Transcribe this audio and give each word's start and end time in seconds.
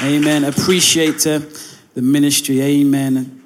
Amen. 0.00 0.44
Appreciate 0.44 1.26
uh, 1.26 1.40
the 1.94 2.02
ministry. 2.02 2.60
Amen. 2.60 3.42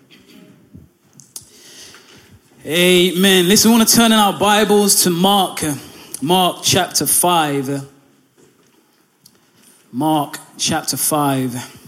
Amen. 2.67 3.49
Listen, 3.49 3.71
we 3.71 3.79
want 3.79 3.89
to 3.89 3.97
turn 3.97 4.13
in 4.13 4.19
our 4.19 4.39
Bibles 4.39 5.03
to 5.05 5.11
Mark, 5.11 5.65
uh, 5.65 5.75
Mark 6.21 6.59
chapter 6.63 7.07
5. 7.07 7.89
Mark 9.93 10.39
chapter 10.59 10.99
5. 10.99 11.81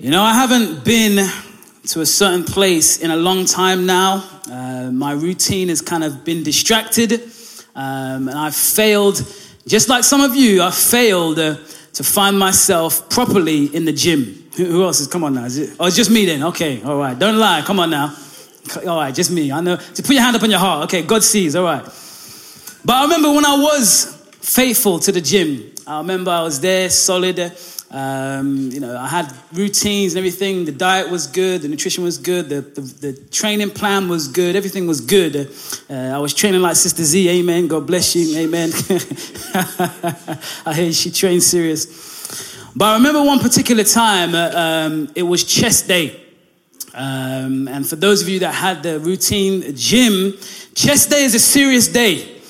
You 0.00 0.10
know, 0.10 0.22
I 0.24 0.34
haven't 0.34 0.84
been 0.84 1.24
to 1.90 2.00
a 2.00 2.06
certain 2.06 2.42
place 2.42 2.98
in 2.98 3.12
a 3.12 3.16
long 3.16 3.44
time 3.44 3.86
now. 3.86 4.28
Uh, 4.50 4.90
my 4.90 5.12
routine 5.12 5.68
has 5.68 5.80
kind 5.80 6.02
of 6.02 6.24
been 6.24 6.42
distracted, 6.42 7.22
um, 7.76 8.28
and 8.28 8.36
I've 8.36 8.56
failed, 8.56 9.24
just 9.64 9.88
like 9.88 10.02
some 10.02 10.20
of 10.20 10.34
you, 10.34 10.60
I've 10.60 10.74
failed 10.74 11.38
uh, 11.38 11.54
to 11.94 12.04
find 12.04 12.38
myself 12.38 13.08
properly 13.10 13.66
in 13.66 13.84
the 13.84 13.92
gym. 13.92 14.42
Who, 14.56 14.82
else 14.82 15.00
is? 15.00 15.06
Come 15.06 15.24
on 15.24 15.34
now. 15.34 15.44
Is 15.44 15.58
it, 15.58 15.76
oh, 15.80 15.86
it's 15.86 15.96
just 15.96 16.10
me 16.10 16.24
then. 16.26 16.42
Okay, 16.44 16.82
all 16.82 16.98
right. 16.98 17.18
Don't 17.18 17.38
lie. 17.38 17.62
Come 17.62 17.80
on 17.80 17.90
now. 17.90 18.14
All 18.86 18.96
right, 18.96 19.14
just 19.14 19.30
me. 19.30 19.50
I 19.50 19.60
know. 19.60 19.76
So 19.76 20.02
put 20.02 20.10
your 20.12 20.22
hand 20.22 20.36
up 20.36 20.42
on 20.42 20.50
your 20.50 20.58
heart. 20.58 20.84
Okay, 20.84 21.02
God 21.02 21.22
sees. 21.22 21.56
All 21.56 21.64
right. 21.64 21.82
But 22.84 22.94
I 22.94 23.02
remember 23.02 23.32
when 23.32 23.46
I 23.46 23.56
was 23.56 24.16
faithful 24.40 24.98
to 25.00 25.12
the 25.12 25.20
gym. 25.20 25.72
I 25.86 25.98
remember 25.98 26.30
I 26.30 26.42
was 26.42 26.60
there, 26.60 26.88
solid. 26.90 27.38
Um, 27.92 28.70
you 28.72 28.80
know, 28.80 28.96
I 28.96 29.06
had 29.06 29.30
routines 29.52 30.14
and 30.14 30.18
everything. 30.18 30.64
The 30.64 30.72
diet 30.72 31.10
was 31.10 31.26
good, 31.26 31.60
the 31.60 31.68
nutrition 31.68 32.02
was 32.02 32.16
good, 32.16 32.48
the, 32.48 32.62
the, 32.62 32.80
the 32.80 33.12
training 33.30 33.68
plan 33.70 34.08
was 34.08 34.28
good, 34.28 34.56
everything 34.56 34.86
was 34.86 35.02
good. 35.02 35.50
Uh, 35.90 35.94
I 35.94 36.18
was 36.18 36.32
training 36.32 36.62
like 36.62 36.76
Sister 36.76 37.04
Z, 37.04 37.28
amen. 37.28 37.68
God 37.68 37.86
bless 37.86 38.16
you, 38.16 38.34
amen. 38.38 38.70
I 40.66 40.72
hear 40.74 40.92
she 40.92 41.10
trains 41.10 41.46
serious. 41.46 42.72
But 42.74 42.86
I 42.86 42.94
remember 42.94 43.22
one 43.22 43.40
particular 43.40 43.84
time, 43.84 44.34
uh, 44.34 44.50
um, 44.54 45.12
it 45.14 45.24
was 45.24 45.44
chest 45.44 45.86
day. 45.86 46.18
Um, 46.94 47.68
and 47.68 47.86
for 47.86 47.96
those 47.96 48.22
of 48.22 48.28
you 48.30 48.38
that 48.40 48.54
had 48.54 48.82
the 48.82 49.00
routine 49.00 49.76
gym, 49.76 50.38
chest 50.74 51.10
day 51.10 51.24
is 51.24 51.34
a 51.34 51.40
serious 51.40 51.88
day. 51.88 52.40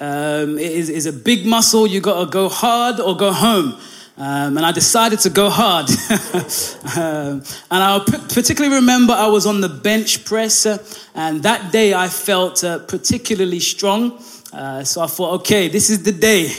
Um, 0.00 0.58
it 0.58 0.70
is, 0.70 0.88
is 0.88 1.06
a 1.06 1.12
big 1.12 1.44
muscle. 1.44 1.88
You 1.88 2.00
got 2.00 2.20
to 2.24 2.30
go 2.30 2.48
hard 2.48 3.00
or 3.00 3.16
go 3.16 3.32
home. 3.32 3.78
Um, 4.16 4.58
and 4.58 4.66
I 4.66 4.72
decided 4.72 5.20
to 5.20 5.30
go 5.30 5.48
hard. 5.48 5.88
um, 6.98 7.42
and 7.70 7.82
I 7.82 7.98
particularly 8.04 8.76
remember 8.76 9.14
I 9.14 9.28
was 9.28 9.46
on 9.46 9.62
the 9.62 9.70
bench 9.70 10.26
press, 10.26 10.66
uh, 10.66 10.78
and 11.14 11.42
that 11.44 11.72
day 11.72 11.94
I 11.94 12.08
felt 12.08 12.62
uh, 12.62 12.80
particularly 12.80 13.60
strong. 13.60 14.22
Uh, 14.52 14.84
so 14.84 15.00
I 15.00 15.06
thought, 15.06 15.40
okay, 15.40 15.68
this 15.68 15.88
is 15.88 16.02
the 16.02 16.12
day. 16.12 16.52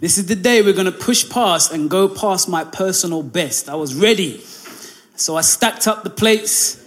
This 0.00 0.16
is 0.16 0.26
the 0.26 0.34
day 0.34 0.62
we're 0.62 0.72
going 0.72 0.86
to 0.86 0.92
push 0.92 1.28
past 1.28 1.72
and 1.72 1.90
go 1.90 2.08
past 2.08 2.48
my 2.48 2.64
personal 2.64 3.22
best. 3.22 3.68
I 3.68 3.74
was 3.74 3.94
ready. 3.94 4.40
So 5.16 5.36
I 5.36 5.42
stacked 5.42 5.86
up 5.86 6.04
the 6.04 6.10
plates, 6.10 6.82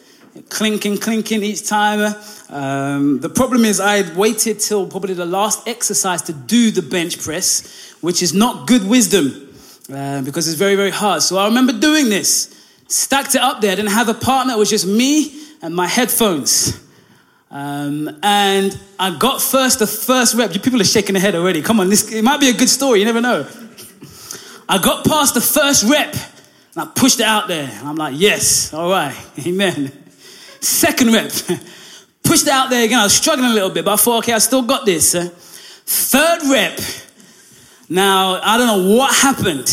clinking, 0.50 0.98
clinking 0.98 1.44
each 1.44 1.68
time. 1.68 2.16
Um, 2.50 3.20
the 3.20 3.30
problem 3.30 3.66
is, 3.66 3.80
I 3.80 3.98
had 3.98 4.18
waited 4.18 4.60
till 4.60 4.88
probably 4.88 5.14
the 5.14 5.26
last 5.28 5.68
exercise 5.68 6.24
to 6.24 6.34
do 6.34 6.72
the 6.72 6.82
bench 6.82 7.20
press, 7.20 7.96
which 8.02 8.24
is 8.24 8.34
not 8.34 8.68
good 8.68 8.88
wisdom 8.88 9.47
uh, 9.94 10.22
because 10.22 10.48
it's 10.48 10.58
very, 10.58 10.76
very 10.76 10.92
hard. 10.92 11.22
So 11.22 11.38
I 11.38 11.46
remember 11.46 11.74
doing 11.74 12.10
this, 12.10 12.54
stacked 12.88 13.36
it 13.36 13.42
up 13.42 13.62
there. 13.62 13.72
I 13.72 13.76
didn't 13.76 13.92
have 13.92 14.10
a 14.10 14.14
partner, 14.14 14.54
it 14.54 14.58
was 14.58 14.70
just 14.70 14.86
me 14.86 15.32
and 15.62 15.76
my 15.76 15.88
headphones. 15.88 16.84
Um, 17.50 18.20
and 18.24 18.78
I 19.00 19.18
got 19.18 19.42
first 19.42 19.80
the 19.80 19.88
first 19.88 20.36
rep. 20.36 20.54
You 20.54 20.60
people 20.60 20.82
are 20.82 20.86
shaking 20.86 21.14
their 21.14 21.22
head 21.22 21.36
already. 21.36 21.62
Come 21.62 21.80
on, 21.80 21.90
this 21.90 22.12
it 22.12 22.24
might 22.24 22.40
be 22.40 22.50
a 22.50 22.54
good 22.54 22.70
story. 22.70 23.00
You 23.00 23.06
never 23.06 23.22
know. 23.22 23.48
I 24.68 24.80
got 24.80 25.06
past 25.06 25.34
the 25.34 25.42
first 25.42 25.86
rep 25.90 26.14
and 26.14 26.84
I 26.84 26.86
pushed 26.94 27.20
it 27.20 27.26
out 27.26 27.48
there. 27.48 27.70
And 27.72 27.88
I'm 27.88 27.96
like, 27.96 28.16
yes, 28.18 28.74
all 28.74 28.90
right, 28.90 29.16
amen. 29.48 29.92
Second 30.60 31.14
rep, 31.14 31.32
pushed 32.24 32.48
it 32.48 32.54
out 32.54 32.70
there 32.70 32.84
again. 32.84 33.00
I 33.00 33.04
was 33.04 33.16
struggling 33.16 33.50
a 33.50 33.54
little 33.54 33.70
bit, 33.70 33.86
but 33.86 33.94
I 33.94 33.96
thought, 33.96 34.18
okay, 34.20 34.34
I 34.34 34.40
still 34.40 34.64
got 34.64 34.86
this. 34.86 35.16
Uh, 35.16 35.30
third 35.32 36.42
rep, 36.52 36.80
now, 37.90 38.40
I 38.42 38.58
don't 38.58 38.68
know 38.68 38.96
what 38.96 39.16
happened, 39.16 39.70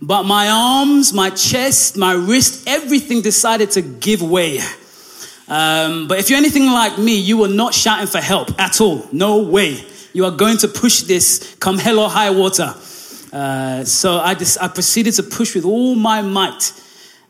but 0.00 0.22
my 0.22 0.48
arms, 0.48 1.12
my 1.12 1.30
chest, 1.30 1.96
my 1.96 2.12
wrist, 2.12 2.66
everything 2.66 3.20
decided 3.20 3.70
to 3.72 3.82
give 3.82 4.22
way. 4.22 4.60
Um, 5.46 6.08
but 6.08 6.18
if 6.18 6.30
you're 6.30 6.38
anything 6.38 6.66
like 6.66 6.96
me, 6.96 7.18
you 7.18 7.36
were 7.36 7.48
not 7.48 7.74
shouting 7.74 8.06
for 8.06 8.18
help 8.18 8.58
at 8.58 8.80
all. 8.80 9.06
No 9.12 9.42
way. 9.42 9.78
You 10.14 10.24
are 10.24 10.30
going 10.30 10.56
to 10.58 10.68
push 10.68 11.02
this 11.02 11.54
come 11.60 11.76
hell 11.76 11.98
or 11.98 12.08
high 12.08 12.30
water. 12.30 12.74
Uh, 13.30 13.84
so 13.84 14.18
I, 14.18 14.34
just, 14.34 14.62
I 14.62 14.68
proceeded 14.68 15.12
to 15.14 15.22
push 15.22 15.54
with 15.54 15.66
all 15.66 15.94
my 15.96 16.22
might. 16.22 16.72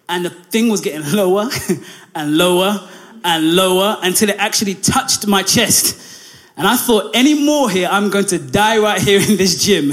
And 0.08 0.24
the 0.24 0.30
thing 0.30 0.68
was 0.68 0.80
getting 0.80 1.10
lower 1.16 1.48
and 2.14 2.36
lower 2.36 2.88
and 3.24 3.56
lower 3.56 3.96
until 4.02 4.28
it 4.28 4.36
actually 4.38 4.74
touched 4.74 5.26
my 5.26 5.42
chest. 5.42 6.13
And 6.56 6.66
I 6.66 6.76
thought, 6.76 7.14
any 7.14 7.34
more 7.34 7.68
here, 7.68 7.88
I'm 7.90 8.10
going 8.10 8.26
to 8.26 8.38
die 8.38 8.78
right 8.78 9.00
here 9.00 9.20
in 9.20 9.36
this 9.36 9.64
gym. 9.64 9.92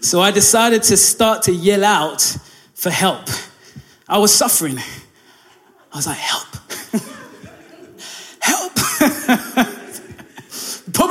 So 0.00 0.20
I 0.20 0.30
decided 0.30 0.82
to 0.84 0.96
start 0.96 1.42
to 1.44 1.52
yell 1.52 1.84
out 1.84 2.20
for 2.74 2.90
help. 2.90 3.28
I 4.08 4.18
was 4.18 4.34
suffering. 4.34 4.78
I 4.78 5.96
was 5.96 6.06
like, 6.06 6.18
help. 6.18 6.48
help. 8.40 9.68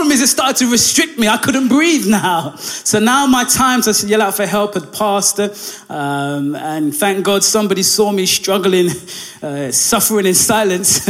problem 0.04 0.16
is, 0.16 0.22
it 0.22 0.28
started 0.28 0.58
to 0.58 0.70
restrict 0.70 1.18
me. 1.18 1.30
I 1.30 1.38
couldn't 1.38 1.70
breathe 1.70 2.08
now. 2.08 2.56
So 2.58 3.00
now 3.00 3.26
my 3.26 3.46
time 3.46 3.82
to 3.84 3.94
yell 4.06 4.22
out 4.22 4.36
for 4.36 4.46
help 4.46 4.74
had 4.74 4.92
passed. 4.92 5.40
Um, 5.90 6.56
and 6.56 6.94
thank 6.94 7.24
God 7.24 7.42
somebody 7.42 7.84
saw 7.84 8.12
me 8.12 8.26
struggling, 8.26 8.90
uh, 9.42 9.72
suffering 9.72 10.26
in 10.26 10.34
silence, 10.34 11.08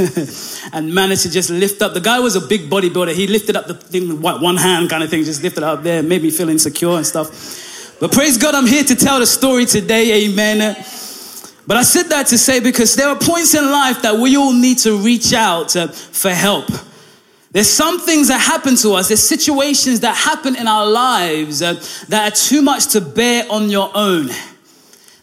and 0.73 0.93
managed 0.93 1.23
to 1.23 1.31
just 1.31 1.49
lift 1.49 1.81
up. 1.81 1.95
The 1.95 2.01
guy 2.01 2.19
was 2.19 2.35
a 2.35 2.41
big 2.41 2.69
bodybuilder. 2.69 3.15
He 3.15 3.25
lifted 3.25 3.55
up 3.55 3.65
the 3.65 3.73
thing 3.73 4.21
with 4.21 4.41
one 4.41 4.57
hand 4.57 4.91
kind 4.91 5.03
of 5.03 5.09
thing, 5.09 5.23
just 5.23 5.41
lifted 5.41 5.63
up 5.63 5.81
there, 5.81 6.03
made 6.03 6.21
me 6.21 6.29
feel 6.29 6.49
insecure 6.49 6.97
and 6.97 7.07
stuff. 7.07 7.97
But 7.99 8.11
praise 8.11 8.37
God, 8.37 8.53
I'm 8.53 8.67
here 8.67 8.83
to 8.83 8.95
tell 8.95 9.17
the 9.17 9.25
story 9.25 9.65
today. 9.65 10.25
Amen. 10.25 10.75
But 11.65 11.77
I 11.77 11.81
said 11.81 12.09
that 12.09 12.27
to 12.27 12.37
say 12.37 12.59
because 12.59 12.93
there 12.95 13.07
are 13.07 13.17
points 13.17 13.55
in 13.55 13.65
life 13.71 14.03
that 14.03 14.19
we 14.19 14.37
all 14.37 14.53
need 14.53 14.77
to 14.79 14.97
reach 14.97 15.33
out 15.33 15.75
uh, 15.75 15.87
for 15.87 16.29
help. 16.29 16.69
There's 17.53 17.69
some 17.69 17.99
things 17.99 18.29
that 18.29 18.41
happen 18.41 18.75
to 18.77 18.93
us, 18.93 19.09
there's 19.09 19.21
situations 19.21 19.99
that 19.99 20.15
happen 20.15 20.55
in 20.55 20.67
our 20.67 20.87
lives 20.87 21.61
uh, 21.61 21.73
that 22.09 22.33
are 22.33 22.35
too 22.35 22.63
much 22.63 22.87
to 22.93 23.01
bear 23.01 23.45
on 23.49 23.69
your 23.69 23.91
own. 23.93 24.29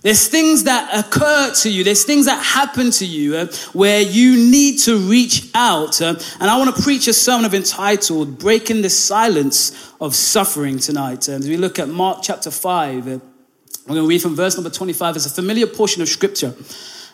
There's 0.03 0.29
things 0.29 0.65
that 0.65 0.97
occur 0.97 1.53
to 1.53 1.71
you, 1.71 1.83
there's 1.83 2.05
things 2.05 2.27
that 2.27 2.41
happen 2.41 2.93
to 2.93 3.05
you 3.05 3.35
uh, 3.35 3.47
where 3.73 4.01
you 4.01 4.37
need 4.49 4.79
to 4.81 4.97
reach 4.97 5.51
out. 5.55 6.01
Uh, 6.01 6.15
and 6.39 6.49
I 6.49 6.57
want 6.57 6.75
to 6.75 6.81
preach 6.81 7.09
a 7.09 7.13
sermon 7.13 7.45
of 7.45 7.53
entitled 7.53 8.39
Breaking 8.39 8.81
the 8.81 8.91
Silence 8.91 9.93
of 10.01 10.15
Suffering 10.15 10.79
tonight. 10.79 11.29
As 11.29 11.49
we 11.49 11.57
look 11.57 11.81
at 11.81 11.89
Mark 11.89 12.21
chapter 12.23 12.53
5, 12.53 13.09
uh, 13.09 13.11
we're 13.11 13.95
going 13.97 14.03
to 14.03 14.09
read 14.09 14.23
from 14.23 14.37
verse 14.37 14.55
number 14.55 14.71
25. 14.71 15.17
It's 15.17 15.27
a 15.27 15.31
familiar 15.31 15.67
portion 15.67 16.01
of 16.01 16.09
scripture. 16.09 16.55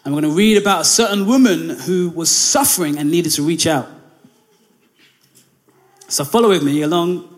And 0.04 0.15
we're 0.15 0.21
going 0.21 0.34
to 0.34 0.37
read 0.37 0.59
about 0.59 0.83
a 0.83 0.84
certain 0.84 1.27
woman 1.27 1.71
who 1.71 2.10
was 2.10 2.31
suffering 2.31 2.98
and 2.98 3.10
needed 3.10 3.33
to 3.33 3.43
reach 3.43 3.66
out. 3.66 3.95
So 6.08 6.24
follow 6.24 6.48
with 6.48 6.62
me 6.62 6.82
along 6.82 7.36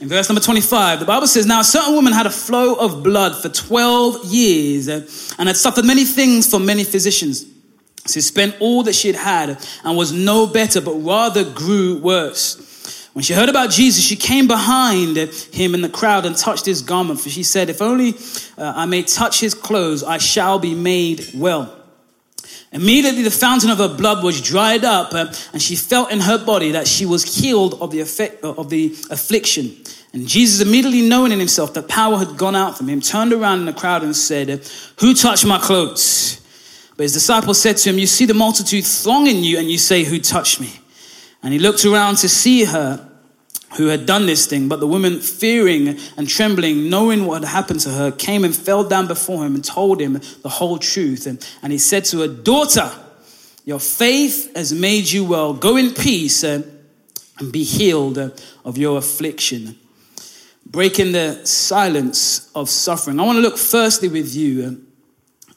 in 0.00 0.08
verse 0.08 0.28
number 0.28 0.42
25. 0.42 1.00
The 1.00 1.06
Bible 1.06 1.26
says, 1.26 1.46
Now 1.46 1.60
a 1.60 1.64
certain 1.64 1.94
woman 1.94 2.12
had 2.12 2.26
a 2.26 2.30
flow 2.30 2.74
of 2.74 3.02
blood 3.02 3.34
for 3.40 3.48
12 3.48 4.26
years 4.26 4.88
and 4.88 5.48
had 5.48 5.56
suffered 5.56 5.84
many 5.84 6.04
things 6.04 6.48
from 6.50 6.66
many 6.66 6.84
physicians. 6.84 7.46
She 8.06 8.20
spent 8.20 8.56
all 8.60 8.82
that 8.84 8.94
she 8.94 9.08
had 9.08 9.16
had 9.16 9.66
and 9.84 9.96
was 9.96 10.12
no 10.12 10.46
better, 10.46 10.80
but 10.80 10.92
rather 10.92 11.44
grew 11.44 11.98
worse. 11.98 12.62
When 13.14 13.22
she 13.22 13.32
heard 13.32 13.48
about 13.48 13.70
Jesus, 13.70 14.04
she 14.04 14.14
came 14.14 14.46
behind 14.46 15.16
him 15.16 15.74
in 15.74 15.80
the 15.80 15.88
crowd 15.88 16.26
and 16.26 16.36
touched 16.36 16.66
his 16.66 16.82
garment, 16.82 17.18
for 17.18 17.30
she 17.30 17.42
said, 17.42 17.70
If 17.70 17.80
only 17.80 18.14
uh, 18.58 18.74
I 18.76 18.84
may 18.84 19.02
touch 19.02 19.40
his 19.40 19.54
clothes, 19.54 20.04
I 20.04 20.18
shall 20.18 20.58
be 20.58 20.74
made 20.74 21.30
well. 21.34 21.75
Immediately, 22.72 23.22
the 23.22 23.30
fountain 23.30 23.70
of 23.70 23.78
her 23.78 23.88
blood 23.88 24.24
was 24.24 24.40
dried 24.40 24.84
up, 24.84 25.14
uh, 25.14 25.32
and 25.52 25.62
she 25.62 25.76
felt 25.76 26.10
in 26.10 26.20
her 26.20 26.44
body 26.44 26.72
that 26.72 26.86
she 26.86 27.06
was 27.06 27.22
healed 27.38 27.74
of 27.80 27.90
the, 27.90 28.00
effect, 28.00 28.44
uh, 28.44 28.52
of 28.54 28.70
the 28.70 28.94
affliction. 29.10 29.76
And 30.12 30.26
Jesus, 30.26 30.66
immediately 30.66 31.02
knowing 31.02 31.32
in 31.32 31.38
himself 31.38 31.74
that 31.74 31.88
power 31.88 32.18
had 32.18 32.36
gone 32.36 32.56
out 32.56 32.76
from 32.76 32.88
him, 32.88 33.00
turned 33.00 33.32
around 33.32 33.60
in 33.60 33.66
the 33.66 33.72
crowd 33.72 34.02
and 34.02 34.16
said, 34.16 34.48
Who 35.00 35.14
touched 35.14 35.46
my 35.46 35.58
clothes? 35.58 36.40
But 36.96 37.04
his 37.04 37.12
disciples 37.12 37.60
said 37.60 37.76
to 37.78 37.90
him, 37.90 37.98
You 37.98 38.06
see 38.06 38.24
the 38.24 38.34
multitude 38.34 38.84
thronging 38.84 39.44
you, 39.44 39.58
and 39.58 39.70
you 39.70 39.78
say, 39.78 40.04
Who 40.04 40.18
touched 40.18 40.60
me? 40.60 40.80
And 41.42 41.52
he 41.52 41.58
looked 41.58 41.84
around 41.84 42.16
to 42.18 42.28
see 42.28 42.64
her 42.64 43.08
who 43.76 43.88
had 43.88 44.06
done 44.06 44.26
this 44.26 44.46
thing. 44.46 44.68
But 44.68 44.80
the 44.80 44.86
woman, 44.86 45.20
fearing 45.20 45.98
and 46.16 46.28
trembling, 46.28 46.88
knowing 46.88 47.26
what 47.26 47.42
had 47.42 47.50
happened 47.50 47.80
to 47.80 47.90
her, 47.90 48.10
came 48.12 48.44
and 48.44 48.54
fell 48.54 48.84
down 48.84 49.06
before 49.06 49.44
him 49.44 49.54
and 49.54 49.64
told 49.64 50.00
him 50.00 50.20
the 50.42 50.48
whole 50.48 50.78
truth. 50.78 51.26
And, 51.26 51.46
and 51.62 51.72
he 51.72 51.78
said 51.78 52.04
to 52.06 52.20
her, 52.20 52.28
Daughter, 52.28 52.90
your 53.64 53.80
faith 53.80 54.54
has 54.56 54.72
made 54.72 55.10
you 55.10 55.24
well. 55.24 55.52
Go 55.52 55.76
in 55.76 55.92
peace 55.92 56.44
uh, 56.44 56.62
and 57.38 57.52
be 57.52 57.64
healed 57.64 58.18
uh, 58.18 58.30
of 58.64 58.78
your 58.78 58.98
affliction. 58.98 59.76
breaking 60.66 61.12
the 61.12 61.44
silence 61.46 62.50
of 62.54 62.68
suffering. 62.68 63.20
I 63.20 63.24
want 63.24 63.36
to 63.36 63.40
look 63.40 63.56
firstly 63.56 64.08
with 64.08 64.34
you 64.34 64.84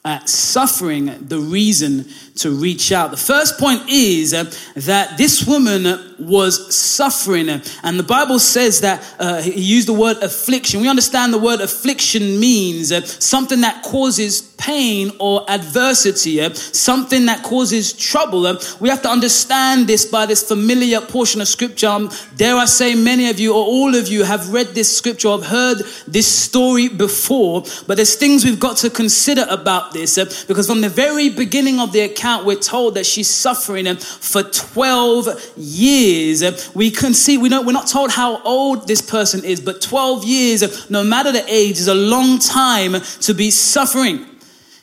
at 0.04 0.28
suffering, 0.28 1.06
the 1.20 1.38
reason 1.38 2.06
to 2.36 2.50
reach 2.50 2.90
out. 2.90 3.10
The 3.10 3.18
first 3.18 3.58
point 3.58 3.82
is 3.88 4.32
uh, 4.32 4.50
that 4.76 5.18
this 5.18 5.46
woman 5.46 6.09
was 6.20 6.74
suffering, 6.74 7.48
and 7.48 7.98
the 7.98 8.04
Bible 8.04 8.38
says 8.38 8.80
that 8.80 9.02
uh, 9.18 9.42
he 9.42 9.60
used 9.60 9.88
the 9.88 9.92
word 9.92 10.16
affliction. 10.18 10.80
We 10.80 10.88
understand 10.88 11.32
the 11.32 11.38
word 11.38 11.60
affliction 11.60 12.38
means 12.38 12.92
uh, 12.92 13.04
something 13.04 13.60
that 13.62 13.82
causes 13.82 14.40
pain 14.40 15.10
or 15.18 15.50
adversity, 15.50 16.40
uh, 16.40 16.52
something 16.52 17.26
that 17.26 17.42
causes 17.42 17.92
trouble. 17.92 18.46
Uh, 18.46 18.60
we 18.78 18.88
have 18.88 19.02
to 19.02 19.08
understand 19.08 19.86
this 19.86 20.04
by 20.04 20.26
this 20.26 20.46
familiar 20.46 21.00
portion 21.00 21.40
of 21.40 21.48
scripture. 21.48 21.88
Um, 21.88 22.10
dare 22.36 22.56
I 22.56 22.66
say, 22.66 22.94
many 22.94 23.28
of 23.30 23.40
you 23.40 23.52
or 23.52 23.64
all 23.64 23.94
of 23.94 24.08
you 24.08 24.24
have 24.24 24.52
read 24.52 24.68
this 24.68 24.94
scripture, 24.94 25.30
have 25.30 25.46
heard 25.46 25.78
this 26.06 26.26
story 26.26 26.88
before, 26.88 27.62
but 27.86 27.96
there's 27.96 28.14
things 28.14 28.44
we've 28.44 28.60
got 28.60 28.76
to 28.78 28.90
consider 28.90 29.46
about 29.48 29.92
this 29.92 30.18
uh, 30.18 30.26
because 30.46 30.66
from 30.66 30.80
the 30.80 30.88
very 30.88 31.28
beginning 31.30 31.80
of 31.80 31.92
the 31.92 32.00
account, 32.00 32.20
account, 32.20 32.46
we're 32.46 32.56
told 32.56 32.94
that 32.94 33.06
she's 33.06 33.28
suffering 33.28 33.96
for 33.96 34.42
12 34.42 35.54
years. 35.56 36.09
Um, 36.42 36.54
we 36.74 36.90
can 36.90 37.14
see, 37.14 37.38
we 37.38 37.48
know, 37.48 37.62
we're 37.62 37.72
not 37.72 37.86
told 37.86 38.10
how 38.10 38.42
old 38.42 38.86
this 38.86 39.00
person 39.00 39.44
is, 39.44 39.60
but 39.60 39.80
12 39.80 40.24
years, 40.24 40.62
um, 40.62 40.70
no 40.88 41.04
matter 41.04 41.32
the 41.32 41.44
age, 41.48 41.78
is 41.78 41.88
a 41.88 41.94
long 41.94 42.38
time 42.38 43.00
to 43.20 43.34
be 43.34 43.50
suffering. 43.50 44.29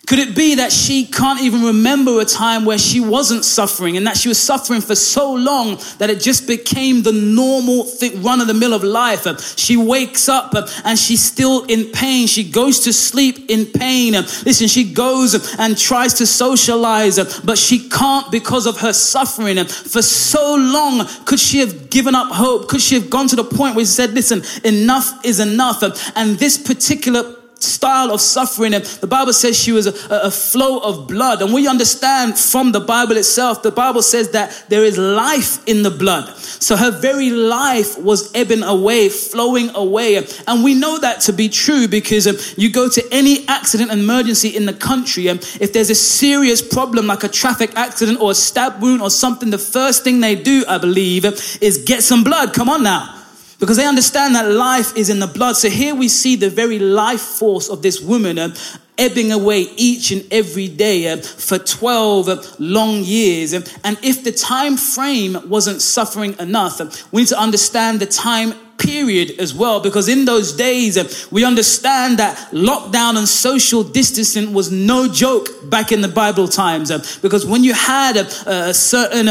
Could 0.08 0.20
it 0.20 0.36
be 0.38 0.56
that 0.56 0.72
she 0.72 1.06
can't 1.06 1.42
even 1.42 1.64
remember 1.64 2.22
a 2.22 2.26
time 2.26 2.64
where 2.64 2.78
she 2.78 3.02
wasn't 3.02 3.44
suffering 3.44 3.98
and 3.98 4.08
that 4.08 4.16
she 4.16 4.30
was 4.30 4.40
suffering 4.40 4.80
for 4.80 4.96
so 4.96 5.34
long 5.34 5.78
that 5.98 6.10
it 6.10 6.22
just 6.22 6.48
became 6.48 7.04
the 7.04 7.12
normal 7.12 7.86
run 8.20 8.40
of 8.40 8.48
the 8.48 8.54
mill 8.54 8.74
of 8.74 8.86
life? 8.86 9.28
She 9.58 9.76
wakes 9.76 10.30
up 10.30 10.56
and 10.86 10.98
she's 10.98 11.22
still 11.22 11.66
in 11.66 11.92
pain. 11.92 12.28
She 12.28 12.50
goes 12.50 12.80
to 12.86 12.94
sleep 12.94 13.50
in 13.50 13.66
pain. 13.66 14.14
Listen, 14.14 14.70
she 14.70 14.94
goes 14.94 15.58
and 15.60 15.78
tries 15.78 16.14
to 16.16 16.26
socialize, 16.26 17.18
but 17.42 17.58
she 17.58 17.90
can't 17.90 18.32
because 18.32 18.66
of 18.66 18.80
her 18.80 18.94
suffering. 18.94 19.58
For 19.66 20.02
so 20.02 20.56
long, 20.56 21.06
could 21.26 21.40
she 21.40 21.60
have 21.60 21.90
given 21.90 22.16
up 22.16 22.32
hope? 22.32 22.70
Could 22.70 22.82
she 22.82 22.96
have 22.96 23.10
gone 23.10 23.28
to 23.28 23.36
the 23.36 23.44
point 23.44 23.76
where 23.76 23.84
she 23.84 23.92
said, 23.92 24.14
listen, 24.14 24.42
enough 24.64 25.26
is 25.26 25.42
enough? 25.42 25.84
And 26.16 26.40
this 26.40 26.58
particular 26.58 27.36
style 27.60 28.12
of 28.12 28.22
suffering. 28.22 28.74
And 28.74 28.84
the 28.84 29.08
Bible 29.08 29.34
says 29.34 29.58
she 29.58 29.72
was 29.72 29.88
a, 29.88 29.94
a, 30.10 30.32
flow 30.32 30.80
of 30.80 31.08
blood. 31.08 31.42
And 31.42 31.54
we 31.54 31.68
understand 31.68 32.38
from 32.38 32.72
the 32.72 32.80
Bible 32.80 33.18
itself, 33.18 33.64
the 33.64 33.72
Bible 33.72 34.02
says 34.02 34.32
that 34.32 34.66
there 34.70 34.84
is 34.84 34.98
life 34.98 35.66
in 35.68 35.84
the 35.84 35.92
blood. 35.92 36.36
So 36.38 36.76
her 36.76 36.92
very 36.92 37.30
life 37.30 37.98
was 37.98 38.34
ebbing 38.36 38.64
away, 38.64 39.10
flowing 39.10 39.70
away. 39.76 40.18
And 40.48 40.64
we 40.64 40.74
know 40.74 41.00
that 41.00 41.22
to 41.22 41.34
be 41.34 41.50
true 41.50 41.88
because 41.88 42.28
um, 42.28 42.38
you 42.58 42.72
go 42.72 42.90
to 42.90 43.04
any 43.12 43.48
accident 43.48 43.92
emergency 43.92 44.50
in 44.50 44.66
the 44.66 44.74
country, 44.74 45.28
and 45.28 45.40
um, 45.40 45.50
if 45.60 45.74
there's 45.74 45.90
a 45.90 45.96
serious 45.96 46.62
problem 46.62 47.08
like 47.08 47.24
a 47.24 47.28
traffic 47.28 47.76
accident 47.76 48.20
or 48.22 48.32
a 48.32 48.36
stab 48.36 48.82
wound 48.82 49.02
or 49.02 49.10
something, 49.10 49.50
the 49.50 49.58
first 49.58 50.04
thing 50.04 50.20
they 50.20 50.36
do, 50.36 50.64
I 50.68 50.78
believe, 50.78 51.26
is 51.62 51.84
get 51.86 52.04
some 52.04 52.24
blood. 52.24 52.54
Come 52.54 52.70
on 52.70 52.84
now 52.84 53.17
because 53.60 53.78
they 53.78 53.86
understand 53.86 54.36
that 54.36 54.52
life 54.52 54.96
is 54.96 55.10
in 55.10 55.20
the 55.20 55.28
blood. 55.28 55.56
So 55.56 55.70
here 55.70 55.96
we 55.96 56.08
see 56.08 56.36
the 56.36 56.50
very 56.50 56.80
life 56.80 57.22
force 57.22 57.70
of 57.70 57.82
this 57.82 58.00
woman 58.02 58.38
uh, 58.38 58.56
ebbing 58.98 59.32
away 59.32 59.62
each 59.78 60.12
and 60.12 60.26
every 60.32 60.68
day 60.68 61.08
uh, 61.08 61.18
for 61.18 61.58
12 61.58 62.30
uh, 62.30 62.44
long 62.60 63.04
years. 63.04 63.54
And 63.54 63.98
if 64.04 64.24
the 64.24 64.32
time 64.32 64.78
frame 64.78 65.38
wasn't 65.50 65.82
suffering 65.82 66.36
enough, 66.40 66.80
we 67.12 67.22
need 67.22 67.30
to 67.30 67.40
understand 67.40 68.00
the 68.00 68.06
time 68.06 68.54
period 68.78 69.40
as 69.40 69.54
well, 69.54 69.80
because 69.80 70.08
in 70.08 70.26
those 70.26 70.54
days, 70.54 70.98
uh, 70.98 71.08
we 71.32 71.44
understand 71.44 72.20
that 72.20 72.38
lockdown 72.52 73.18
and 73.18 73.28
social 73.28 73.84
distancing 73.84 74.54
was 74.54 74.72
no 74.72 75.08
joke 75.08 75.48
back 75.70 75.92
in 75.92 76.02
the 76.02 76.08
Bible 76.08 76.48
times. 76.48 76.92
Uh, 76.92 77.04
because 77.22 77.46
when 77.46 77.64
you 77.64 77.74
had 77.74 78.18
uh, 78.18 78.74
certain 78.74 79.28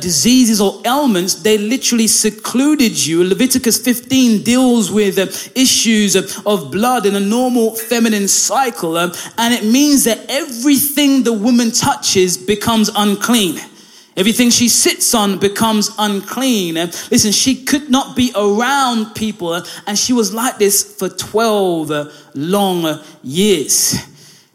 diseases 0.00 0.60
or 0.60 0.80
ailments, 0.86 1.42
they 1.42 1.58
literally 1.58 2.06
secluded 2.06 3.06
you. 3.06 3.24
Leviticus 3.24 3.78
15 3.78 4.42
deals 4.42 4.90
with 4.90 5.18
issues 5.56 6.16
of 6.16 6.70
blood 6.70 7.06
in 7.06 7.16
a 7.16 7.20
normal 7.20 7.74
feminine 7.76 8.28
cycle, 8.28 8.98
and 8.98 9.14
it 9.38 9.64
means 9.64 10.04
that 10.04 10.24
everything 10.28 11.22
the 11.22 11.32
woman 11.32 11.70
touches 11.70 12.36
becomes 12.36 12.90
unclean. 12.94 13.58
Everything 14.16 14.50
she 14.50 14.68
sits 14.68 15.14
on 15.14 15.38
becomes 15.38 15.90
unclean. 15.98 16.76
And 16.76 16.90
listen, 17.10 17.32
she 17.32 17.64
could 17.64 17.90
not 17.90 18.16
be 18.16 18.32
around 18.34 19.14
people, 19.14 19.62
and 19.86 19.98
she 19.98 20.12
was 20.12 20.34
like 20.34 20.58
this 20.58 20.98
for 20.98 21.08
12 21.08 22.32
long 22.34 23.00
years. 23.22 23.94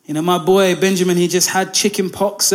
You 0.06 0.13
know, 0.13 0.22
my 0.22 0.38
boy 0.38 0.75
Benjamin, 0.75 1.18
he 1.18 1.28
just 1.28 1.50
had 1.50 1.74
chicken 1.74 2.10
pox. 2.10 2.54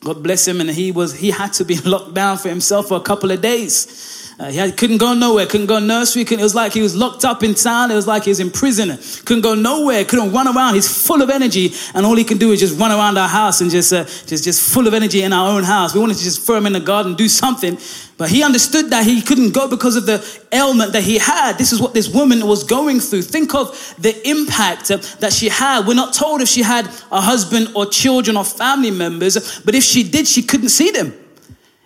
God 0.00 0.22
bless 0.22 0.46
him, 0.46 0.60
and 0.60 0.70
he 0.70 0.92
was 0.92 1.14
he 1.14 1.30
had 1.30 1.52
to 1.54 1.64
be 1.64 1.76
locked 1.84 2.14
down 2.14 2.38
for 2.38 2.48
himself 2.48 2.88
for 2.88 2.96
a 2.96 3.02
couple 3.02 3.30
of 3.30 3.40
days. 3.40 4.17
Uh, 4.40 4.52
he 4.52 4.56
had, 4.56 4.76
couldn't 4.76 4.98
go 4.98 5.14
nowhere, 5.14 5.46
couldn't 5.46 5.66
go 5.66 5.80
nursery. 5.80 6.24
Couldn't, 6.24 6.38
it 6.38 6.44
was 6.44 6.54
like 6.54 6.72
he 6.72 6.80
was 6.80 6.94
locked 6.94 7.24
up 7.24 7.42
in 7.42 7.54
town. 7.54 7.90
It 7.90 7.96
was 7.96 8.06
like 8.06 8.22
he 8.22 8.30
was 8.30 8.38
in 8.38 8.52
prison. 8.52 8.96
Couldn't 9.24 9.42
go 9.42 9.56
nowhere, 9.56 10.04
couldn't 10.04 10.32
run 10.32 10.46
around. 10.46 10.74
He's 10.74 11.06
full 11.06 11.22
of 11.22 11.30
energy, 11.30 11.72
and 11.92 12.06
all 12.06 12.14
he 12.14 12.22
can 12.22 12.38
do 12.38 12.52
is 12.52 12.60
just 12.60 12.78
run 12.78 12.92
around 12.92 13.18
our 13.18 13.28
house 13.28 13.60
and 13.60 13.68
just, 13.68 13.92
uh, 13.92 14.04
just, 14.04 14.44
just 14.44 14.72
full 14.72 14.86
of 14.86 14.94
energy 14.94 15.22
in 15.22 15.32
our 15.32 15.50
own 15.50 15.64
house. 15.64 15.92
We 15.92 15.98
wanted 15.98 16.18
to 16.18 16.22
just 16.22 16.46
throw 16.46 16.56
him 16.56 16.66
in 16.66 16.72
the 16.72 16.80
garden, 16.80 17.16
do 17.16 17.28
something, 17.28 17.78
but 18.16 18.30
he 18.30 18.44
understood 18.44 18.90
that 18.90 19.04
he 19.04 19.22
couldn't 19.22 19.54
go 19.54 19.68
because 19.68 19.96
of 19.96 20.06
the 20.06 20.24
ailment 20.52 20.92
that 20.92 21.02
he 21.02 21.18
had. 21.18 21.58
This 21.58 21.72
is 21.72 21.80
what 21.80 21.92
this 21.92 22.08
woman 22.08 22.46
was 22.46 22.62
going 22.62 23.00
through. 23.00 23.22
Think 23.22 23.56
of 23.56 23.70
the 23.98 24.28
impact 24.28 24.86
that 25.18 25.32
she 25.32 25.48
had. 25.48 25.84
We're 25.84 25.94
not 25.94 26.14
told 26.14 26.42
if 26.42 26.48
she 26.48 26.62
had 26.62 26.86
a 27.10 27.20
husband 27.20 27.70
or 27.74 27.86
children 27.86 28.36
or 28.36 28.44
family 28.44 28.92
members, 28.92 29.60
but 29.62 29.74
if 29.74 29.82
she 29.82 30.04
did, 30.04 30.28
she 30.28 30.42
couldn't 30.42 30.68
see 30.68 30.92
them. 30.92 31.12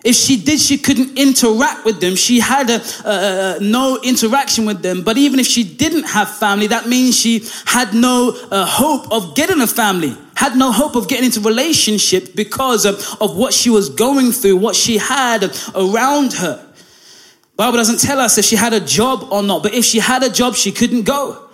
If 0.04 0.16
she 0.16 0.36
did, 0.36 0.58
she 0.58 0.78
couldn't 0.78 1.16
interact 1.16 1.84
with 1.84 2.00
them. 2.00 2.16
She 2.16 2.40
had 2.40 2.68
a, 2.70 3.58
no 3.60 4.00
interaction 4.02 4.66
with 4.66 4.82
them. 4.82 5.02
But 5.02 5.16
even 5.16 5.38
if 5.38 5.46
she 5.46 5.62
didn't 5.62 6.04
have 6.04 6.28
family, 6.28 6.66
that 6.68 6.88
means 6.88 7.16
she 7.16 7.44
had 7.66 7.94
no 7.94 8.36
uh, 8.50 8.66
hope 8.66 9.12
of 9.12 9.36
getting 9.36 9.60
a 9.60 9.66
family, 9.66 10.16
had 10.34 10.56
no 10.56 10.72
hope 10.72 10.96
of 10.96 11.06
getting 11.06 11.26
into 11.26 11.40
relationship 11.40 12.34
because 12.34 12.84
of, 12.84 12.96
of 13.20 13.36
what 13.36 13.52
she 13.54 13.70
was 13.70 13.90
going 13.90 14.32
through, 14.32 14.56
what 14.56 14.74
she 14.74 14.98
had 14.98 15.44
around 15.76 16.32
her. 16.34 16.68
Bible 17.54 17.76
doesn't 17.76 18.00
tell 18.00 18.18
us 18.18 18.38
if 18.38 18.44
she 18.44 18.56
had 18.56 18.72
a 18.72 18.80
job 18.80 19.28
or 19.30 19.42
not, 19.42 19.62
but 19.62 19.72
if 19.72 19.84
she 19.84 20.00
had 20.00 20.24
a 20.24 20.30
job, 20.30 20.56
she 20.56 20.72
couldn't 20.72 21.02
go. 21.02 21.48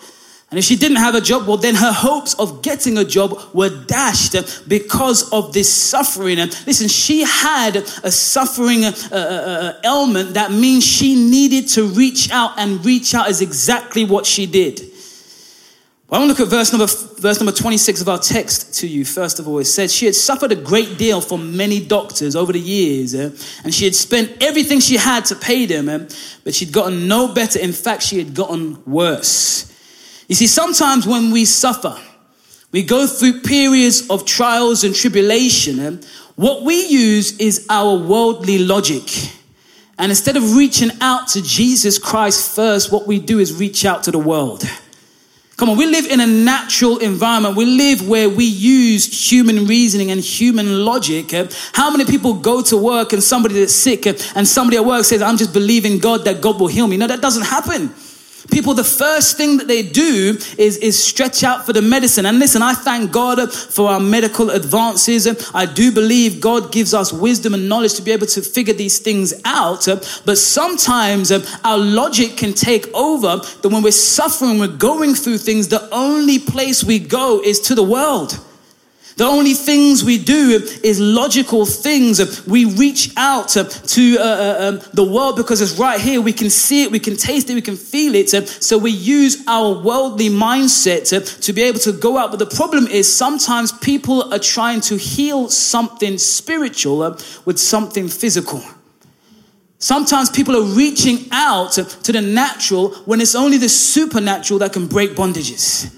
And 0.51 0.59
if 0.59 0.65
she 0.65 0.77
didn't 0.77 0.97
have 0.97 1.15
a 1.15 1.21
job, 1.21 1.47
well, 1.47 1.59
then 1.59 1.75
her 1.75 1.93
hopes 1.93 2.33
of 2.35 2.63
getting 2.63 2.97
a 2.97 3.05
job 3.05 3.39
were 3.53 3.69
dashed 3.69 4.35
because 4.67 5.31
of 5.31 5.53
this 5.53 5.71
suffering. 5.71 6.39
And 6.39 6.51
listen, 6.67 6.89
she 6.89 7.23
had 7.23 7.77
a 7.77 8.11
suffering 8.11 8.87
uh, 8.87 8.93
uh, 9.13 9.15
uh, 9.15 9.81
ailment 9.85 10.35
that 10.35 10.51
means 10.51 10.87
she 10.87 11.17
needed 11.17 11.69
to 11.71 11.85
reach 11.85 12.31
out, 12.31 12.59
and 12.59 12.83
reach 12.85 13.15
out 13.15 13.29
is 13.29 13.43
exactly 13.43 14.07
what 14.07 14.25
she 14.25 14.47
did. 14.47 14.81
I 16.11 16.19
want 16.19 16.23
to 16.23 16.29
look 16.29 16.41
at 16.41 16.49
verse 16.49 16.73
number, 16.73 16.87
verse 17.21 17.39
number 17.39 17.53
26 17.53 18.01
of 18.01 18.09
our 18.09 18.19
text 18.19 18.73
to 18.77 18.89
you. 18.89 19.05
First 19.05 19.39
of 19.39 19.47
all, 19.47 19.59
it 19.59 19.67
says, 19.67 19.95
She 19.95 20.07
had 20.07 20.15
suffered 20.15 20.51
a 20.51 20.57
great 20.57 20.97
deal 20.97 21.21
from 21.21 21.59
many 21.59 21.85
doctors 21.85 22.35
over 22.35 22.55
the 22.55 22.61
years, 22.61 23.15
uh, 23.15 23.37
and 23.65 23.75
she 23.75 23.85
had 23.85 23.95
spent 23.95 24.43
everything 24.43 24.81
she 24.81 24.97
had 24.97 25.27
to 25.27 25.35
pay 25.35 25.67
them, 25.67 25.91
uh, 25.91 26.09
but 26.45 26.55
she'd 26.55 26.73
gotten 26.73 27.07
no 27.07 27.35
better. 27.35 27.59
In 27.59 27.73
fact, 27.73 28.03
she 28.03 28.17
had 28.17 28.33
gotten 28.33 28.83
worse. 28.87 29.68
You 30.29 30.35
see, 30.35 30.47
sometimes 30.47 31.07
when 31.07 31.31
we 31.31 31.47
suffer, 31.47 31.99
we 32.71 32.83
go 32.83 33.07
through 33.07 33.41
periods 33.41 34.09
of 34.11 34.27
trials 34.27 34.85
and 34.85 34.95
tribulation, 34.95 35.81
and 35.81 36.05
what 36.37 36.63
we 36.63 36.87
use 36.87 37.37
is 37.39 37.67
our 37.71 37.97
worldly 37.97 38.59
logic. 38.59 39.11
And 39.99 40.13
instead 40.13 40.37
of 40.37 40.55
reaching 40.55 40.91
out 41.01 41.29
to 41.29 41.43
Jesus 41.43 41.99
Christ 41.99 42.55
first, 42.55 42.93
what 42.93 43.07
we 43.07 43.19
do 43.19 43.39
is 43.41 43.59
reach 43.59 43.85
out 43.85 44.05
to 44.05 44.13
the 44.13 44.19
world. 44.19 44.63
Come 45.57 45.71
on, 45.71 45.77
we 45.77 45.87
live 45.87 46.07
in 46.07 46.21
a 46.21 46.27
natural 46.27 46.99
environment. 46.99 47.57
We 47.57 47.65
live 47.65 48.09
where 48.09 48.29
we 48.29 48.45
use 48.45 49.33
human 49.33 49.67
reasoning 49.67 50.13
and 50.13 50.21
human 50.21 50.85
logic. 50.85 51.35
Eh? 51.35 51.49
How 51.73 51.91
many 51.91 52.05
people 52.05 52.35
go 52.35 52.63
to 52.63 52.77
work 52.77 53.13
and 53.13 53.21
somebody 53.21 53.59
that's 53.59 53.75
sick 53.75 54.07
eh? 54.07 54.17
and 54.37 54.47
somebody 54.47 54.77
at 54.77 54.85
work 54.85 55.05
says, 55.05 55.21
I'm 55.21 55.37
just 55.37 55.53
believing 55.53 55.99
God 55.99 56.27
that 56.27 56.41
God 56.41 56.61
will 56.61 56.69
heal 56.69 56.87
me? 56.87 56.97
No, 56.97 57.09
that 57.09 57.21
doesn't 57.21 57.45
happen. 57.45 57.93
People, 58.51 58.75
the 58.75 58.85
first 58.85 59.37
thing 59.37 59.59
that 59.59 59.69
they 59.69 59.83
do 59.83 60.37
is, 60.57 60.79
is 60.79 61.03
stretch 61.03 61.45
out 61.45 61.67
for 61.67 61.73
the 61.73 61.83
medicine. 61.83 62.27
And 62.27 62.39
listen, 62.39 62.63
I 62.63 62.75
thank 62.75 63.13
God 63.13 63.53
for 63.53 63.91
our 63.91 64.01
medical 64.01 64.51
advances. 64.51 65.27
I 65.55 65.67
do 65.67 65.93
believe 65.93 66.41
God 66.41 66.73
gives 66.73 66.95
us 66.95 67.13
wisdom 67.13 67.55
and 67.55 67.69
knowledge 67.69 67.95
to 67.95 68.03
be 68.03 68.11
able 68.11 68.27
to 68.27 68.43
figure 68.43 68.75
these 68.75 68.99
things 68.99 69.35
out. 69.45 69.87
But 70.25 70.39
sometimes 70.39 71.31
uh, 71.31 71.45
our 71.65 71.79
logic 71.79 72.37
can 72.37 72.55
take 72.55 72.87
over 72.95 73.37
that 73.37 73.69
when 73.69 73.83
we're 73.83 73.93
suffering, 73.93 74.59
we're 74.59 74.69
going 74.69 75.15
through 75.15 75.39
things, 75.39 75.69
the 75.69 75.89
only 75.93 76.39
place 76.39 76.83
we 76.83 76.99
go 76.99 77.43
is 77.43 77.61
to 77.61 77.75
the 77.75 77.83
world. 77.83 78.39
The 79.19 79.25
only 79.25 79.55
things 79.55 80.05
we 80.05 80.17
do 80.17 80.61
is 80.85 81.01
logical 81.01 81.67
things. 81.67 82.47
We 82.47 82.67
reach 82.67 83.11
out 83.17 83.49
to 83.49 84.17
uh, 84.17 84.23
uh, 84.23 84.57
um, 84.61 84.81
the 84.95 85.03
world 85.03 85.35
because 85.35 85.61
it's 85.61 85.77
right 85.77 86.01
here. 86.01 86.21
We 86.21 86.33
can 86.33 86.51
see 86.51 86.85
it, 86.85 86.93
we 86.93 87.01
can 87.01 87.17
taste 87.17 87.51
it, 87.51 87.55
we 87.55 87.61
can 87.61 87.75
feel 87.75 88.15
it. 88.15 88.31
So 88.31 88.79
we 88.79 88.93
use 88.93 89.43
our 89.49 89.83
worldly 89.83 90.29
mindset 90.29 91.41
to 91.41 91.53
be 91.53 91.63
able 91.63 91.81
to 91.81 91.91
go 91.91 92.17
out. 92.17 92.31
But 92.31 92.39
the 92.39 92.47
problem 92.47 92.87
is 92.87 93.13
sometimes 93.13 93.73
people 93.73 94.33
are 94.33 94.39
trying 94.39 94.83
to 94.83 94.97
heal 94.97 95.49
something 95.49 96.17
spiritual 96.17 96.99
with 97.45 97.59
something 97.59 98.07
physical. 98.07 98.63
Sometimes 99.81 100.31
people 100.31 100.55
are 100.55 100.77
reaching 100.77 101.27
out 101.33 101.73
to 101.73 102.13
the 102.13 102.23
natural 102.23 102.91
when 103.05 103.21
it's 103.21 103.35
only 103.35 103.59
the 103.59 103.69
supernatural 103.69 104.61
that 104.61 104.73
can 104.73 104.87
break 104.87 105.17
bondages. 105.17 105.93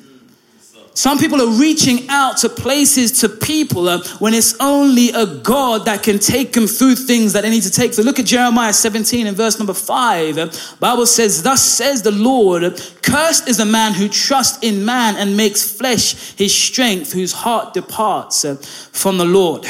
Some 1.01 1.17
people 1.17 1.41
are 1.41 1.59
reaching 1.59 2.11
out 2.11 2.37
to 2.41 2.51
places, 2.51 3.21
to 3.21 3.29
people, 3.31 3.89
uh, 3.89 4.05
when 4.19 4.35
it's 4.35 4.55
only 4.61 5.09
a 5.13 5.25
God 5.25 5.87
that 5.87 6.03
can 6.03 6.19
take 6.19 6.53
them 6.53 6.67
through 6.67 6.97
things 6.97 7.33
that 7.33 7.41
they 7.41 7.49
need 7.49 7.63
to 7.63 7.71
take. 7.71 7.95
So 7.95 8.03
look 8.03 8.19
at 8.19 8.27
Jeremiah 8.27 8.75
17 8.75 9.27
and 9.27 9.35
verse 9.35 9.59
number 9.59 9.73
5. 9.73 10.37
Uh, 10.37 10.51
Bible 10.79 11.07
says, 11.07 11.43
Thus 11.43 11.63
says 11.63 12.03
the 12.03 12.11
Lord, 12.11 12.65
cursed 13.01 13.49
is 13.49 13.57
the 13.57 13.65
man 13.65 13.95
who 13.95 14.11
trusts 14.11 14.63
in 14.63 14.85
man 14.85 15.17
and 15.17 15.39
makes 15.39 15.75
flesh 15.75 16.35
his 16.37 16.55
strength, 16.55 17.15
whose 17.15 17.33
heart 17.33 17.73
departs 17.73 18.45
uh, 18.45 18.57
from 18.57 19.17
the 19.17 19.25
Lord. 19.25 19.65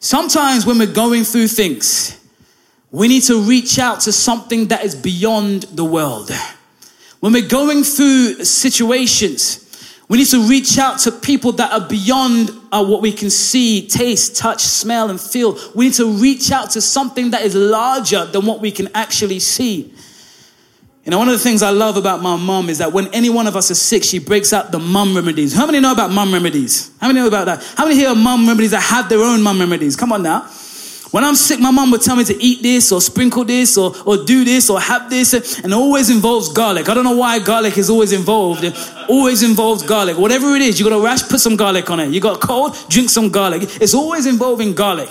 Sometimes 0.00 0.66
when 0.66 0.80
we're 0.80 0.92
going 0.92 1.22
through 1.22 1.46
things, 1.46 2.20
we 2.90 3.06
need 3.06 3.22
to 3.22 3.40
reach 3.40 3.78
out 3.78 4.00
to 4.00 4.10
something 4.10 4.66
that 4.66 4.84
is 4.84 4.96
beyond 4.96 5.62
the 5.74 5.84
world. 5.84 6.32
When 7.20 7.32
we're 7.32 7.48
going 7.48 7.84
through 7.84 8.42
situations, 8.44 9.63
we 10.14 10.18
need 10.18 10.28
to 10.28 10.46
reach 10.46 10.78
out 10.78 11.00
to 11.00 11.10
people 11.10 11.50
that 11.50 11.72
are 11.72 11.88
beyond 11.88 12.48
uh, 12.70 12.86
what 12.86 13.02
we 13.02 13.10
can 13.10 13.28
see, 13.28 13.84
taste, 13.88 14.36
touch, 14.36 14.62
smell, 14.62 15.10
and 15.10 15.20
feel. 15.20 15.58
We 15.74 15.86
need 15.86 15.94
to 15.94 16.08
reach 16.08 16.52
out 16.52 16.70
to 16.70 16.80
something 16.80 17.32
that 17.32 17.42
is 17.42 17.56
larger 17.56 18.24
than 18.24 18.46
what 18.46 18.60
we 18.60 18.70
can 18.70 18.88
actually 18.94 19.40
see. 19.40 19.92
You 21.04 21.10
know, 21.10 21.18
one 21.18 21.28
of 21.28 21.32
the 21.32 21.40
things 21.40 21.64
I 21.64 21.70
love 21.70 21.96
about 21.96 22.22
my 22.22 22.36
mom 22.36 22.70
is 22.70 22.78
that 22.78 22.92
when 22.92 23.08
any 23.08 23.28
one 23.28 23.48
of 23.48 23.56
us 23.56 23.72
is 23.72 23.82
sick, 23.82 24.04
she 24.04 24.20
breaks 24.20 24.52
out 24.52 24.70
the 24.70 24.78
mum 24.78 25.16
remedies. 25.16 25.52
How 25.52 25.66
many 25.66 25.80
know 25.80 25.90
about 25.90 26.12
mum 26.12 26.32
remedies? 26.32 26.96
How 27.00 27.08
many 27.08 27.18
know 27.18 27.26
about 27.26 27.46
that? 27.46 27.64
How 27.76 27.82
many 27.82 27.96
here 27.96 28.10
are 28.10 28.14
mum 28.14 28.46
remedies 28.46 28.70
that 28.70 28.84
have 28.84 29.08
their 29.08 29.18
own 29.18 29.42
mum 29.42 29.58
remedies? 29.58 29.96
Come 29.96 30.12
on 30.12 30.22
now. 30.22 30.48
When 31.10 31.22
I'm 31.22 31.34
sick, 31.34 31.60
my 31.60 31.70
mom 31.70 31.90
would 31.92 32.02
tell 32.02 32.16
me 32.16 32.24
to 32.24 32.42
eat 32.42 32.62
this 32.62 32.90
or 32.90 33.00
sprinkle 33.00 33.44
this 33.44 33.76
or, 33.78 33.94
or 34.04 34.16
do 34.24 34.44
this 34.44 34.68
or 34.68 34.80
have 34.80 35.10
this, 35.10 35.60
and 35.60 35.72
always 35.72 36.10
involves 36.10 36.52
garlic. 36.52 36.88
I 36.88 36.94
don't 36.94 37.04
know 37.04 37.16
why 37.16 37.38
garlic 37.38 37.78
is 37.78 37.88
always 37.88 38.12
involved. 38.12 38.64
It 38.64 38.74
always 39.08 39.42
involves 39.42 39.82
garlic. 39.82 40.18
Whatever 40.18 40.54
it 40.56 40.62
is, 40.62 40.80
you 40.80 40.88
got 40.88 40.96
a 40.98 41.00
rash, 41.00 41.22
put 41.28 41.40
some 41.40 41.56
garlic 41.56 41.90
on 41.90 42.00
it. 42.00 42.10
You 42.10 42.20
got 42.20 42.40
cold, 42.40 42.76
drink 42.88 43.10
some 43.10 43.30
garlic. 43.30 43.62
It's 43.80 43.94
always 43.94 44.26
involving 44.26 44.74
garlic. 44.74 45.10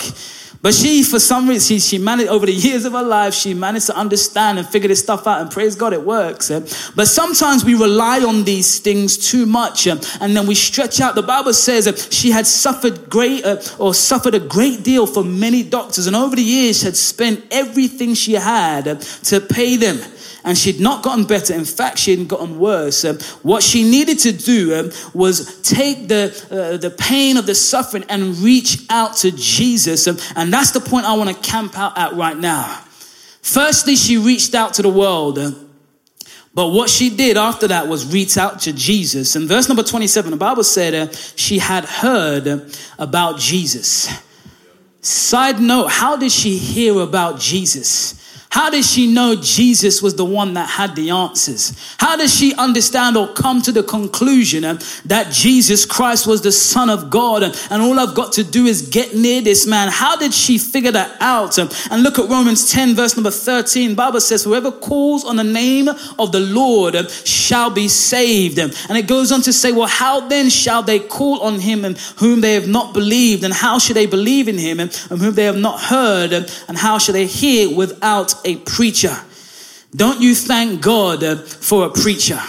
But 0.64 0.74
she, 0.74 1.04
for 1.04 1.20
some 1.20 1.50
reason, 1.50 1.76
she, 1.76 1.80
she 1.82 1.98
managed, 1.98 2.30
over 2.30 2.46
the 2.46 2.54
years 2.54 2.86
of 2.86 2.94
her 2.94 3.04
life, 3.04 3.34
she 3.34 3.54
managed 3.54 3.88
to 3.88 3.98
understand 3.98 4.58
and 4.58 4.66
figure 4.66 4.88
this 4.88 5.02
stuff 5.02 5.28
out. 5.28 5.42
And 5.42 5.52
praise 5.52 5.76
God, 5.76 5.92
it 5.92 6.06
works. 6.06 6.50
Eh? 6.50 6.62
But 6.96 7.10
sometimes 7.10 7.66
we 7.66 7.74
rely 7.74 8.22
on 8.24 8.46
these 8.46 8.80
things 8.80 9.18
too 9.18 9.46
much. 9.46 9.88
Eh? 9.88 9.98
And 10.22 10.34
then 10.34 10.48
we 10.48 10.56
stretch 10.56 11.02
out. 11.02 11.16
The 11.16 11.22
Bible 11.22 11.52
says 11.52 11.84
that 11.84 12.14
she 12.14 12.32
had 12.32 12.48
suffered 12.48 13.10
great, 13.10 13.44
uh, 13.44 13.62
or 13.78 13.94
suffered 13.94 14.36
a 14.36 14.40
great 14.40 14.84
deal 14.84 15.06
for 15.06 15.22
many 15.22 15.64
doctors. 15.64 16.08
And 16.08 16.16
over 16.16 16.38
the 16.38 16.42
years, 16.42 16.82
had 16.82 16.96
spent 16.96 17.44
everything 17.52 18.14
she 18.14 18.32
had 18.32 19.02
to 19.02 19.42
pay 19.42 19.76
them 19.76 20.00
and 20.44 20.58
she'd 20.58 20.80
not 20.80 21.04
gotten 21.04 21.26
better. 21.26 21.54
In 21.54 21.66
fact, 21.66 22.00
she 22.00 22.12
hadn't 22.12 22.28
gotten 22.28 22.60
worse. 22.60 23.06
Um, 23.06 23.18
what 23.44 23.64
she 23.64 23.84
needed 23.84 24.20
to 24.20 24.32
do 24.32 24.76
um, 24.76 24.92
was 25.14 25.62
take 25.62 26.08
the, 26.08 26.26
uh, 26.52 26.78
the 26.78 26.90
pain 26.90 27.38
of 27.38 27.46
the 27.46 27.56
suffering 27.56 28.04
and 28.10 28.38
reach 28.38 28.86
out 28.90 29.16
to 29.18 29.32
Jesus. 29.32 30.08
Um, 30.08 30.18
and 30.36 30.52
that's 30.52 30.72
the 30.72 30.82
point 30.82 31.06
I 31.06 31.16
want 31.16 31.30
to 31.30 31.50
camp 31.50 31.78
out 31.78 31.98
at 31.98 32.14
right 32.14 32.38
now. 32.38 32.84
Firstly, 33.42 33.96
she 33.96 34.18
reached 34.18 34.54
out 34.54 34.74
to 34.76 34.82
the 34.82 34.90
world. 34.90 35.40
Uh, 35.40 35.52
but 36.54 36.68
what 36.68 36.90
she 36.90 37.10
did 37.10 37.36
after 37.36 37.68
that 37.70 37.88
was 37.88 38.14
reach 38.14 38.38
out 38.38 38.62
to 38.62 38.74
Jesus. 38.74 39.36
In 39.36 39.48
verse 39.48 39.68
number 39.68 39.82
27, 39.82 40.32
the 40.32 40.38
Bible 40.38 40.64
said 40.64 40.94
uh, 40.94 41.12
she 41.36 41.58
had 41.58 41.86
heard 41.86 42.70
about 43.00 43.40
Jesus. 43.40 44.10
Side 45.02 45.60
note, 45.60 45.88
how 45.88 46.16
did 46.16 46.32
she 46.32 46.58
hear 46.58 47.00
about 47.00 47.40
Jesus? 47.40 48.23
How 48.54 48.70
did 48.70 48.86
she 48.86 49.12
know 49.12 49.36
Jesus 49.36 50.00
was 50.00 50.16
the 50.16 50.26
one 50.26 50.54
that 50.54 50.70
had 50.70 50.96
the 50.96 51.10
answers? 51.10 51.74
How 51.98 52.16
does 52.16 52.32
she 52.32 52.54
understand 52.54 53.18
or 53.18 53.34
come 53.34 53.64
to 53.64 53.72
the 53.72 53.82
conclusion 53.82 54.64
uh, 54.64 54.80
that 55.06 55.32
Jesus 55.32 55.88
Christ 55.88 56.28
was 56.28 56.44
the 56.44 56.52
Son 56.52 56.92
of 56.92 57.10
God 57.10 57.42
and, 57.42 57.68
and 57.72 57.82
all 57.82 58.00
I've 58.00 58.14
got 58.14 58.34
to 58.34 58.44
do 58.44 58.68
is 58.68 58.90
get 58.90 59.16
near 59.16 59.42
this 59.42 59.66
man? 59.66 59.88
How 59.92 60.16
did 60.18 60.36
she 60.36 60.60
figure 60.60 60.92
that 60.92 61.20
out? 61.20 61.58
Um, 61.58 61.68
and 61.90 62.04
look 62.04 62.20
at 62.20 62.30
Romans 62.30 62.70
10, 62.72 62.94
verse 62.94 63.18
number 63.18 63.32
13. 63.32 63.96
Bible 63.96 64.22
says, 64.22 64.44
Whoever 64.44 64.72
calls 64.72 65.26
on 65.26 65.36
the 65.36 65.44
name 65.44 65.90
of 66.20 66.32
the 66.32 66.40
Lord 66.40 67.10
shall 67.10 67.72
be 67.72 67.88
saved. 67.88 68.60
Um, 68.60 68.70
and 68.88 69.00
it 69.00 69.08
goes 69.08 69.32
on 69.32 69.42
to 69.42 69.52
say, 69.52 69.72
Well, 69.72 69.88
how 69.88 70.28
then 70.28 70.52
shall 70.52 70.84
they 70.84 71.00
call 71.00 71.42
on 71.42 71.60
him 71.60 71.84
and 71.84 71.98
whom 72.18 72.42
they 72.42 72.54
have 72.54 72.68
not 72.68 72.94
believed? 72.94 73.44
And 73.44 73.52
how 73.52 73.80
should 73.80 73.96
they 73.96 74.06
believe 74.06 74.48
in 74.48 74.60
him 74.60 74.80
and 74.80 74.94
whom 74.94 75.34
they 75.34 75.46
have 75.46 75.58
not 75.58 75.80
heard? 75.80 76.34
And 76.34 76.78
how 76.78 77.00
shall 77.00 77.14
they 77.14 77.26
hear 77.26 77.76
without 77.76 78.43
a 78.46 78.58
preacher. 78.58 79.16
Don't 79.96 80.22
you 80.22 80.36
thank 80.36 80.82
God 80.82 81.24
uh, 81.24 81.36
for 81.36 81.86
a 81.86 81.90
preacher? 81.90 82.40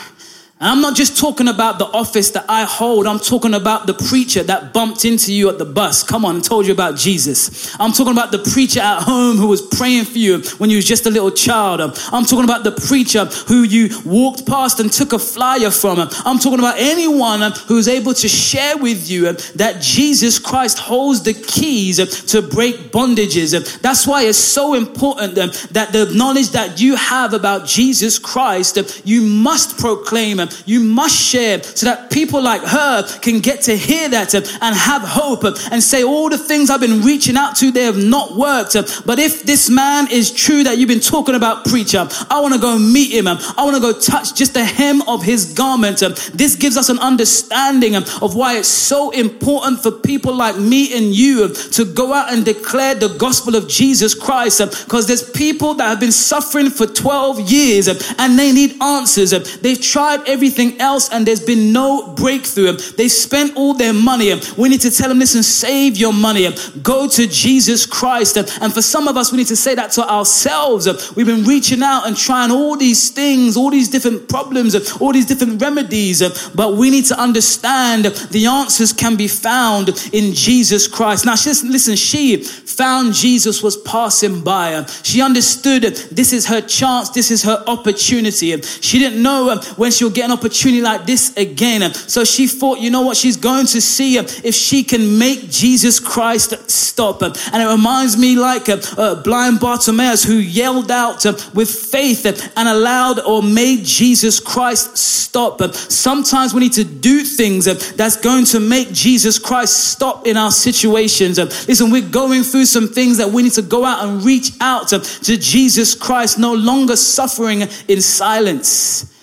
And 0.64 0.71
I'm 0.73 0.80
not 0.80 0.97
just 0.97 1.18
talking 1.18 1.47
about 1.47 1.78
the 1.78 1.85
office 1.85 2.30
that 2.30 2.47
I 2.49 2.64
hold. 2.64 3.06
I'm 3.06 3.18
talking 3.18 3.52
about 3.52 3.87
the 3.87 3.92
preacher 3.92 4.42
that 4.44 4.73
bumped 4.73 5.04
into 5.04 5.30
you 5.30 5.50
at 5.50 5.59
the 5.59 5.66
bus. 5.66 6.02
Come 6.02 6.25
on, 6.25 6.37
and 6.37 6.42
told 6.42 6.66
you 6.66 6.73
about 6.73 6.97
Jesus. 6.97 7.78
I'm 7.78 7.92
talking 7.92 8.14
about 8.14 8.33
the 8.33 8.38
preacher 8.38 8.80
at 8.80 9.02
home 9.02 9.37
who 9.37 9.49
was 9.49 9.61
praying 9.61 10.06
for 10.06 10.16
you 10.16 10.38
when 10.56 10.71
you 10.71 10.76
was 10.76 10.87
just 10.87 11.04
a 11.04 11.11
little 11.11 11.30
child. 11.30 11.83
I'm 11.83 12.25
talking 12.25 12.44
about 12.44 12.64
the 12.64 12.73
preacher 12.73 13.26
who 13.26 13.62
you 13.62 13.90
walked 14.06 14.47
past 14.47 14.80
and 14.80 14.90
took 14.90 15.12
a 15.12 15.18
flyer 15.18 15.71
from. 15.71 15.99
I'm 15.99 16.38
talking 16.38 16.61
about 16.61 16.76
anyone 16.78 17.42
who's 17.66 17.87
able 17.87 18.14
to 18.14 18.26
share 18.26 18.78
with 18.78 19.11
you 19.11 19.33
that 19.33 19.83
Jesus 19.83 20.38
Christ 20.38 20.78
holds 20.78 21.25
the 21.25 21.35
keys 21.35 21.99
to 22.28 22.40
break 22.40 22.90
bondages. 22.90 23.83
That's 23.83 24.06
why 24.06 24.23
it's 24.23 24.38
so 24.38 24.73
important 24.73 25.35
that 25.35 25.92
the 25.92 26.11
knowledge 26.14 26.52
that 26.52 26.80
you 26.80 26.97
have 26.97 27.35
about 27.35 27.66
Jesus 27.66 28.18
Christ, 28.18 29.02
you 29.04 29.21
must 29.21 29.76
proclaim 29.76 30.40
you 30.66 30.80
must 30.80 31.16
share 31.16 31.62
so 31.62 31.87
that 31.87 32.11
people 32.11 32.42
like 32.42 32.62
her 32.62 33.06
can 33.20 33.40
get 33.40 33.62
to 33.62 33.76
hear 33.76 34.08
that 34.08 34.34
and 34.34 34.75
have 34.76 35.02
hope 35.02 35.44
and 35.44 35.82
say, 35.82 36.02
All 36.02 36.28
the 36.28 36.38
things 36.38 36.70
I've 36.70 36.80
been 36.80 37.02
reaching 37.02 37.37
out 37.37 37.56
to, 37.56 37.70
they 37.70 37.84
have 37.84 38.02
not 38.02 38.37
worked. 38.37 38.75
But 39.06 39.18
if 39.18 39.42
this 39.42 39.70
man 39.70 40.11
is 40.11 40.30
true 40.30 40.64
that 40.64 40.78
you've 40.78 40.88
been 40.88 41.00
talking 41.00 41.34
about, 41.34 41.64
preacher, 41.64 42.06
I 42.30 42.40
want 42.40 42.54
to 42.54 42.61
go 42.61 42.78
meet 42.78 43.12
him. 43.12 43.26
I 43.26 43.54
want 43.58 43.76
to 43.76 43.80
go 43.80 43.99
touch 43.99 44.34
just 44.34 44.54
the 44.54 44.64
hem 44.64 45.02
of 45.02 45.23
his 45.23 45.52
garment. 45.52 45.99
This 46.34 46.56
gives 46.56 46.76
us 46.76 46.88
an 46.88 46.99
understanding 46.99 47.96
of 47.96 48.34
why 48.34 48.58
it's 48.58 48.68
so 48.68 49.11
important 49.11 49.82
for 49.82 49.90
people 49.90 50.34
like 50.34 50.56
me 50.56 50.96
and 50.96 51.14
you 51.14 51.49
to 51.52 51.84
go 51.84 52.12
out 52.12 52.32
and 52.32 52.44
declare 52.44 52.94
the 52.94 53.08
gospel 53.08 53.56
of 53.56 53.68
Jesus 53.68 54.14
Christ 54.14 54.58
because 54.84 55.06
there's 55.06 55.28
people 55.30 55.75
that 55.75 55.88
have 55.88 56.00
been 56.00 56.12
suffering 56.12 56.70
for 56.70 56.87
12 56.87 57.50
years 57.50 57.88
and 57.88 58.38
they 58.38 58.52
need 58.52 58.80
answers. 58.82 59.30
They've 59.61 59.80
tried 59.80 60.28
every 60.28 60.43
everything 60.44 60.78
else 60.78 61.08
and 61.10 61.26
there's 61.26 61.44
been 61.44 61.72
no 61.72 62.12
breakthrough. 62.14 62.72
They 62.72 63.08
spent 63.08 63.56
all 63.56 63.72
their 63.72 63.94
money. 63.94 64.30
We 64.58 64.68
need 64.68 64.82
to 64.82 64.90
tell 64.90 65.08
them, 65.08 65.18
listen, 65.18 65.42
save 65.42 65.96
your 65.96 66.12
money. 66.12 66.46
Go 66.82 67.08
to 67.08 67.26
Jesus 67.26 67.86
Christ. 67.86 68.36
And 68.36 68.72
for 68.74 68.82
some 68.82 69.08
of 69.08 69.16
us, 69.16 69.32
we 69.32 69.38
need 69.38 69.46
to 69.46 69.56
say 69.56 69.74
that 69.74 69.92
to 69.92 70.06
ourselves. 70.06 70.86
We've 71.16 71.24
been 71.24 71.44
reaching 71.44 71.82
out 71.82 72.06
and 72.06 72.14
trying 72.14 72.50
all 72.50 72.76
these 72.76 73.10
things, 73.10 73.56
all 73.56 73.70
these 73.70 73.88
different 73.88 74.28
problems, 74.28 74.74
all 75.00 75.14
these 75.14 75.24
different 75.24 75.62
remedies. 75.62 76.22
But 76.54 76.74
we 76.74 76.90
need 76.90 77.06
to 77.06 77.18
understand 77.18 78.04
the 78.04 78.44
answers 78.44 78.92
can 78.92 79.16
be 79.16 79.28
found 79.28 79.88
in 80.12 80.34
Jesus 80.34 80.86
Christ. 80.86 81.24
Now, 81.24 81.32
listen, 81.32 81.96
she 81.96 82.42
found 82.42 83.14
Jesus 83.14 83.62
was 83.62 83.78
passing 83.78 84.42
by. 84.42 84.84
She 85.02 85.22
understood 85.22 85.84
this 85.84 86.34
is 86.34 86.46
her 86.46 86.60
chance, 86.60 87.08
this 87.10 87.30
is 87.30 87.44
her 87.44 87.64
opportunity. 87.66 88.60
She 88.60 88.98
didn't 88.98 89.22
know 89.22 89.56
when 89.76 89.90
she'll 89.90 90.10
get 90.10 90.24
an 90.25 90.33
opportunity 90.33 90.81
like 90.81 91.07
this 91.07 91.37
again. 91.37 91.93
So 91.95 92.25
she 92.25 92.47
thought, 92.47 92.81
you 92.81 92.90
know 92.90 93.02
what? 93.02 93.16
She's 93.16 93.37
going 93.37 93.66
to 93.66 93.81
see 93.81 94.16
if 94.16 94.54
she 94.54 94.83
can 94.83 95.19
make 95.19 95.50
Jesus 95.50 96.00
Christ 96.00 96.71
stop. 96.71 97.23
And 97.23 97.62
it 97.62 97.66
reminds 97.66 98.16
me 98.16 98.37
like 98.37 98.69
a 98.69 99.21
blind 99.23 99.61
Bartimaeus 99.61 100.25
who 100.25 100.35
yelled 100.35 100.90
out 100.90 101.26
uh, 101.26 101.35
with 101.54 101.71
faith 101.71 102.25
and 102.57 102.69
allowed 102.69 103.21
or 103.21 103.43
made 103.43 103.85
Jesus 103.85 104.40
Christ 104.40 104.97
stop. 104.97 105.61
Sometimes 105.75 106.54
we 106.54 106.61
need 106.61 106.73
to 106.75 106.85
do 106.85 107.23
things 107.25 107.66
uh, 107.66 107.75
that's 107.97 108.16
going 108.16 108.45
to 108.47 108.61
make 108.61 108.93
Jesus 108.93 109.38
Christ 109.38 109.90
stop 109.90 110.26
in 110.26 110.37
our 110.37 110.50
situations. 110.50 111.38
Listen, 111.69 111.90
we're 111.90 112.09
going 112.09 112.43
through 112.45 112.66
some 112.66 112.88
things 112.88 113.19
that 113.19 113.31
we 113.31 113.43
need 113.43 113.52
to 113.52 113.62
go 113.62 113.85
out 113.85 114.07
and 114.07 114.25
reach 114.25 114.52
out 114.61 114.88
to 114.88 115.37
Jesus 115.37 115.95
Christ, 115.95 116.38
no 116.38 116.54
longer 116.54 116.97
suffering 116.97 117.62
in 117.88 118.00
silence. 118.00 119.13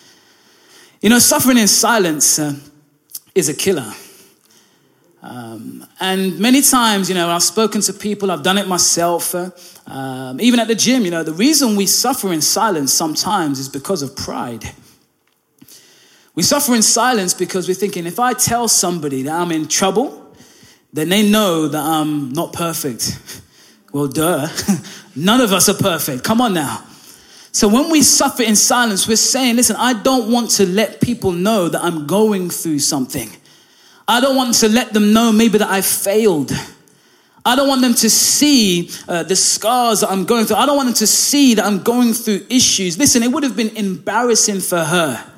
You 1.01 1.10
know, 1.10 1.17
suffering 1.17 1.58
in 1.58 1.67
silence 1.67 2.38
uh, 2.38 2.53
is 3.34 3.50
a 3.50 3.55
killer. 3.55 3.91
Um, 5.24 5.84
and 6.00 6.39
many 6.39 6.62
times, 6.62 7.10
you 7.10 7.15
know, 7.15 7.27
I've 7.29 7.41
spoken 7.41 7.81
to 7.81 7.93
people, 7.93 8.29
I've 8.29 8.43
done 8.43 8.60
it 8.60 8.67
myself, 8.67 9.34
uh, 9.34 9.50
um, 9.88 10.39
even 10.39 10.60
at 10.60 10.67
the 10.67 10.75
gym, 10.75 11.03
you 11.03 11.10
know, 11.10 11.24
the 11.24 11.34
reason 11.34 11.75
we 11.75 11.88
suffer 11.88 12.31
in 12.31 12.41
silence 12.41 12.93
sometimes 12.93 13.58
is 13.58 13.67
because 13.67 14.03
of 14.03 14.15
pride. 14.15 14.63
We 16.36 16.43
suffer 16.43 16.75
in 16.75 16.84
silence 16.84 17.34
because 17.34 17.67
we're 17.67 17.74
thinking 17.74 18.05
if 18.05 18.20
I 18.20 18.34
tell 18.34 18.67
somebody 18.67 19.24
that 19.24 19.34
I'm 19.34 19.51
in 19.51 19.67
trouble, 19.67 20.36
then 20.93 21.10
they 21.10 21.27
know 21.27 21.67
that 21.67 21.84
I'm 21.84 22.29
not 22.29 22.53
perfect. 22.53 23.20
Well, 23.91 24.08
duh. 24.08 24.48
None 25.15 25.41
of 25.41 25.51
us 25.51 25.67
are 25.67 25.74
perfect. 25.74 26.24
Come 26.24 26.41
on 26.41 26.53
now. 26.53 26.84
So 27.53 27.67
when 27.67 27.89
we 27.89 28.01
suffer 28.01 28.43
in 28.43 28.55
silence, 28.55 29.08
we're 29.08 29.17
saying, 29.17 29.58
listen, 29.58 29.75
I 29.77 29.93
don't 29.93 30.31
want 30.31 30.51
to 30.51 30.65
let 30.65 31.01
people 31.01 31.31
know 31.31 31.67
that 31.67 31.84
I'm 31.84 32.08
going 32.08 32.50
through 32.50 32.79
something. 32.79 33.29
I 34.08 34.22
don't 34.22 34.36
want 34.36 34.55
to 34.55 34.70
let 34.70 34.93
them 34.93 35.13
know 35.13 35.31
maybe 35.31 35.58
that 35.58 35.70
I 35.70 35.81
failed. 35.81 36.51
I 37.46 37.55
don't 37.55 37.67
want 37.67 37.81
them 37.81 37.96
to 37.96 38.10
see 38.10 38.89
uh, 39.08 39.24
the 39.24 39.36
scars 39.36 40.01
that 40.01 40.12
I'm 40.12 40.25
going 40.25 40.46
through. 40.46 40.58
I 40.58 40.65
don't 40.65 40.77
want 40.77 40.88
them 40.88 40.96
to 40.96 41.08
see 41.08 41.55
that 41.55 41.65
I'm 41.65 41.81
going 41.81 42.13
through 42.13 42.46
issues. 42.50 42.98
Listen, 42.98 43.24
it 43.24 43.31
would 43.31 43.43
have 43.43 43.55
been 43.55 43.75
embarrassing 43.75 44.60
for 44.60 44.79
her 44.79 45.31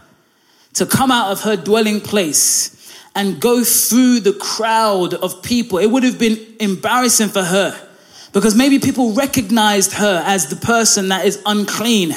to 0.74 0.86
come 0.86 1.12
out 1.12 1.32
of 1.32 1.41
her 1.41 1.55
dwelling 1.55 2.01
place 2.01 2.93
and 3.15 3.39
go 3.39 3.63
through 3.63 4.20
the 4.20 4.34
crowd 4.34 5.13
of 5.13 5.41
people. 5.43 5.77
It 5.77 5.89
would 5.89 6.03
have 6.03 6.20
been 6.20 6.38
embarrassing 6.60 7.29
for 7.29 7.43
her 7.43 7.89
because 8.33 8.55
maybe 8.55 8.79
people 8.79 9.13
recognized 9.13 9.93
her 9.93 10.21
as 10.25 10.47
the 10.47 10.55
person 10.55 11.09
that 11.09 11.25
is 11.25 11.41
unclean. 11.45 12.13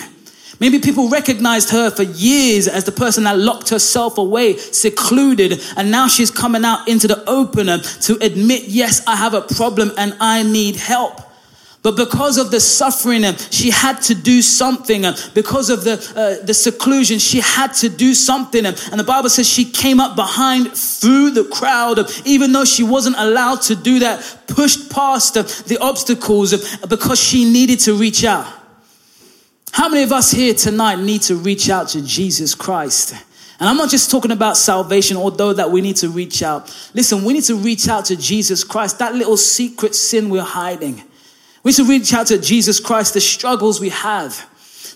Maybe 0.59 0.79
people 0.79 1.11
recognized 1.11 1.71
her 1.71 1.91
for 1.91 2.03
years 2.03 2.67
as 2.67 2.85
the 2.85 2.93
person 2.93 3.25
that 3.25 3.39
locked 3.39 3.69
herself 3.69 4.17
away, 4.17 4.57
secluded, 4.57 5.61
and 5.77 5.91
now 5.91 6.09
she's 6.09 6.31
coming 6.31 6.65
out 6.65 6.89
into 6.89 7.07
the 7.07 7.23
open 7.29 7.67
to 7.67 8.19
admit, 8.25 8.65
yes, 8.65 9.07
I 9.07 9.17
have 9.17 9.35
a 9.35 9.43
problem 9.43 9.93
and 9.99 10.17
I 10.19 10.43
need 10.43 10.77
help. 10.77 11.26
But 11.87 11.95
because 11.95 12.37
of 12.37 12.51
the 12.51 12.59
suffering, 12.59 13.25
uh, 13.25 13.37
she 13.37 13.71
had 13.71 14.03
to 14.03 14.15
do 14.17 14.43
something. 14.43 15.05
Uh, 15.05 15.17
because 15.35 15.71
of 15.71 15.85
the, 15.85 15.93
uh, 16.17 16.45
the 16.45 16.53
seclusion, 16.53 17.21
she 17.21 17.39
had 17.39 17.75
to 17.75 17.89
do 17.89 18.13
something. 18.13 18.67
Uh, 18.67 18.77
and 18.91 18.99
the 18.99 19.05
Bible 19.05 19.29
says 19.29 19.49
she 19.49 19.65
came 19.65 20.01
up 20.01 20.17
behind 20.17 20.73
through 20.73 21.31
the 21.31 21.45
crowd, 21.45 22.01
even 22.25 22.51
though 22.51 22.65
she 22.65 22.83
wasn't 22.83 23.15
allowed 23.17 23.63
to 23.63 23.77
do 23.77 24.01
that, 24.01 24.19
pushed 24.49 24.91
past 24.91 25.35
the 25.69 25.79
obstacles 25.81 26.77
because 26.89 27.23
she 27.23 27.49
needed 27.49 27.79
to 27.79 27.95
reach 27.95 28.25
out. 28.25 28.53
How 29.71 29.89
many 29.89 30.03
of 30.03 30.11
us 30.11 30.33
here 30.33 30.55
tonight 30.55 30.99
need 30.99 31.23
to 31.23 31.37
reach 31.37 31.71
out 31.71 31.91
to 31.91 32.03
Jesus 32.03 32.57
Christ? 32.57 33.15
And 33.61 33.69
I'm 33.69 33.77
not 33.77 33.91
just 33.91 34.11
talking 34.11 34.33
about 34.33 34.57
salvation, 34.57 35.17
although 35.17 35.53
that 35.53 35.71
we 35.71 35.83
need 35.83 35.95
to 35.99 36.09
reach 36.09 36.43
out. 36.43 36.77
Listen, 36.95 37.23
we 37.23 37.33
need 37.33 37.45
to 37.45 37.55
reach 37.55 37.87
out 37.87 38.07
to 38.07 38.17
Jesus 38.17 38.65
Christ, 38.65 38.99
that 38.99 39.15
little 39.15 39.37
secret 39.37 39.95
sin 39.95 40.31
we're 40.31 40.43
hiding. 40.43 41.05
We 41.67 41.73
to 41.73 41.85
reach 41.85 42.15
out 42.15 42.29
to 42.29 42.39
Jesus 42.39 42.79
Christ, 42.79 43.15
the 43.15 43.21
struggles 43.21 43.81
we 43.81 43.89
have, 43.89 44.49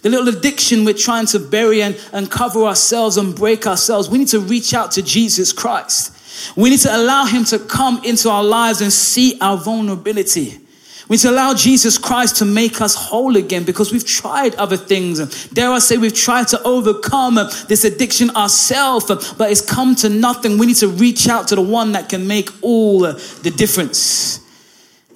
the 0.02 0.08
little 0.08 0.28
addiction 0.28 0.84
we're 0.84 0.94
trying 0.94 1.26
to 1.26 1.40
bury 1.40 1.82
and, 1.82 2.00
and 2.12 2.30
cover 2.30 2.62
ourselves 2.62 3.16
and 3.16 3.34
break 3.34 3.66
ourselves. 3.66 4.08
We 4.08 4.18
need 4.18 4.28
to 4.28 4.38
reach 4.38 4.72
out 4.72 4.92
to 4.92 5.02
Jesus 5.02 5.52
Christ. 5.52 6.56
We 6.56 6.70
need 6.70 6.78
to 6.78 6.96
allow 6.96 7.24
Him 7.24 7.42
to 7.46 7.58
come 7.58 8.04
into 8.04 8.30
our 8.30 8.44
lives 8.44 8.82
and 8.82 8.92
see 8.92 9.36
our 9.40 9.56
vulnerability. 9.56 10.60
We 11.08 11.14
need 11.14 11.22
to 11.22 11.30
allow 11.32 11.54
Jesus 11.54 11.98
Christ 11.98 12.36
to 12.36 12.44
make 12.44 12.80
us 12.80 12.94
whole 12.94 13.36
again 13.36 13.64
because 13.64 13.90
we've 13.90 14.06
tried 14.06 14.54
other 14.54 14.76
things. 14.76 15.48
Dare 15.48 15.72
I 15.72 15.80
say, 15.80 15.98
we've 15.98 16.14
tried 16.14 16.46
to 16.48 16.62
overcome 16.62 17.34
this 17.66 17.82
addiction 17.82 18.30
ourselves, 18.36 19.06
but 19.06 19.50
it's 19.50 19.60
come 19.60 19.96
to 19.96 20.08
nothing. 20.08 20.56
We 20.56 20.66
need 20.66 20.76
to 20.76 20.88
reach 20.88 21.28
out 21.28 21.48
to 21.48 21.56
the 21.56 21.62
one 21.62 21.90
that 21.92 22.08
can 22.08 22.28
make 22.28 22.48
all 22.62 23.00
the 23.00 23.52
difference. 23.56 24.40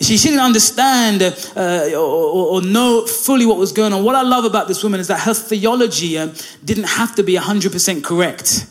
She, 0.00 0.16
she 0.18 0.28
didn't 0.28 0.44
understand 0.44 1.22
uh, 1.22 1.96
or, 1.96 2.56
or, 2.56 2.62
know 2.62 3.06
fully 3.06 3.46
what 3.46 3.58
was 3.58 3.72
going 3.72 3.92
on. 3.92 4.02
What 4.02 4.16
I 4.16 4.22
love 4.22 4.44
about 4.44 4.66
this 4.66 4.82
woman 4.82 4.98
is 4.98 5.06
that 5.08 5.20
her 5.20 5.34
theology 5.34 6.18
uh, 6.18 6.34
didn't 6.64 6.88
have 6.88 7.14
to 7.14 7.22
be 7.22 7.36
100% 7.36 8.02
correct. 8.02 8.66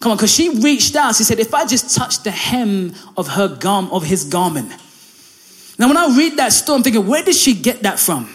Come 0.00 0.12
on, 0.12 0.16
because 0.16 0.32
she 0.32 0.48
reached 0.60 0.96
out. 0.96 1.16
She 1.16 1.24
said, 1.24 1.38
if 1.38 1.54
I 1.54 1.66
just 1.66 1.94
touch 1.94 2.22
the 2.22 2.30
hem 2.30 2.94
of 3.16 3.28
her 3.28 3.48
garm, 3.48 3.90
of 3.90 4.04
his 4.04 4.24
garment. 4.24 4.70
Now, 5.78 5.88
when 5.88 5.96
I 5.96 6.16
read 6.16 6.38
that 6.38 6.52
story, 6.52 6.78
I'm 6.78 6.82
thinking, 6.82 7.06
where 7.06 7.22
did 7.22 7.34
she 7.34 7.54
get 7.54 7.82
that 7.82 7.98
from? 7.98 8.32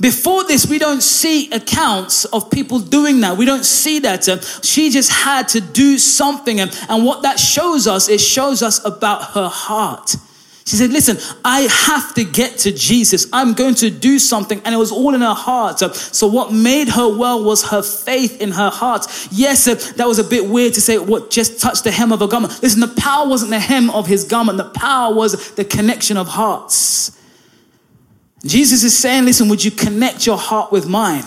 Before 0.00 0.44
this, 0.44 0.66
we 0.66 0.78
don't 0.78 1.02
see 1.02 1.50
accounts 1.52 2.24
of 2.26 2.50
people 2.50 2.80
doing 2.80 3.20
that. 3.20 3.36
We 3.36 3.44
don't 3.44 3.64
see 3.64 4.00
that. 4.00 4.28
Uh, 4.28 4.40
she 4.40 4.90
just 4.90 5.12
had 5.12 5.48
to 5.48 5.60
do 5.60 5.98
something. 5.98 6.60
And 6.60 7.04
what 7.04 7.22
that 7.22 7.38
shows 7.38 7.86
us, 7.86 8.08
it 8.08 8.20
shows 8.20 8.62
us 8.62 8.84
about 8.84 9.32
her 9.32 9.48
heart. 9.48 10.16
She 10.66 10.76
said, 10.76 10.90
Listen, 10.90 11.18
I 11.44 11.62
have 11.62 12.14
to 12.14 12.24
get 12.24 12.58
to 12.60 12.72
Jesus. 12.72 13.26
I'm 13.32 13.52
going 13.52 13.74
to 13.76 13.90
do 13.90 14.18
something. 14.18 14.62
And 14.64 14.74
it 14.74 14.78
was 14.78 14.90
all 14.90 15.14
in 15.14 15.20
her 15.20 15.34
heart. 15.34 15.78
So, 15.78 16.26
what 16.26 16.52
made 16.52 16.88
her 16.88 17.06
well 17.16 17.44
was 17.44 17.64
her 17.64 17.82
faith 17.82 18.40
in 18.40 18.52
her 18.52 18.70
heart. 18.70 19.06
Yes, 19.30 19.64
that 19.64 20.06
was 20.06 20.18
a 20.18 20.24
bit 20.24 20.48
weird 20.48 20.72
to 20.74 20.80
say, 20.80 20.96
What 20.96 21.30
just 21.30 21.60
touched 21.60 21.84
the 21.84 21.90
hem 21.90 22.12
of 22.12 22.22
a 22.22 22.28
garment. 22.28 22.62
Listen, 22.62 22.80
the 22.80 22.88
power 22.98 23.28
wasn't 23.28 23.50
the 23.50 23.60
hem 23.60 23.90
of 23.90 24.06
his 24.06 24.24
garment, 24.24 24.56
the 24.56 24.70
power 24.70 25.14
was 25.14 25.52
the 25.52 25.64
connection 25.66 26.16
of 26.16 26.28
hearts. 26.28 27.20
Jesus 28.46 28.84
is 28.84 28.96
saying, 28.96 29.26
Listen, 29.26 29.50
would 29.50 29.62
you 29.62 29.70
connect 29.70 30.24
your 30.24 30.38
heart 30.38 30.72
with 30.72 30.88
mine? 30.88 31.24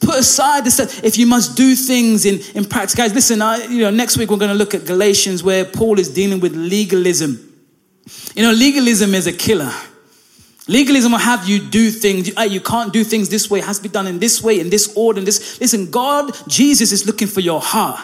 Put 0.00 0.18
aside 0.18 0.64
the 0.64 0.70
stuff. 0.70 1.02
If 1.02 1.16
you 1.16 1.26
must 1.26 1.56
do 1.56 1.74
things 1.74 2.24
in, 2.24 2.40
in 2.54 2.66
practice. 2.66 2.94
Guys, 2.94 3.14
listen, 3.14 3.42
I, 3.42 3.64
you 3.64 3.80
know, 3.80 3.90
next 3.90 4.16
week 4.16 4.30
we're 4.30 4.36
going 4.36 4.50
to 4.50 4.56
look 4.56 4.74
at 4.74 4.84
Galatians 4.84 5.42
where 5.42 5.64
Paul 5.64 5.98
is 5.98 6.08
dealing 6.08 6.38
with 6.38 6.54
legalism. 6.54 7.47
You 8.34 8.42
know, 8.42 8.52
legalism 8.52 9.14
is 9.14 9.26
a 9.26 9.32
killer. 9.32 9.72
Legalism 10.66 11.12
will 11.12 11.18
have 11.18 11.48
you 11.48 11.60
do 11.60 11.90
things. 11.90 12.28
You 12.28 12.60
can't 12.60 12.92
do 12.92 13.02
things 13.02 13.28
this 13.28 13.50
way. 13.50 13.60
It 13.60 13.64
has 13.64 13.78
to 13.78 13.82
be 13.84 13.88
done 13.88 14.06
in 14.06 14.18
this 14.18 14.42
way, 14.42 14.60
in 14.60 14.68
this 14.70 14.92
order, 14.94 15.18
in 15.18 15.24
this. 15.24 15.60
Listen, 15.60 15.90
God, 15.90 16.36
Jesus 16.46 16.92
is 16.92 17.06
looking 17.06 17.26
for 17.26 17.40
your 17.40 17.60
heart. 17.60 18.00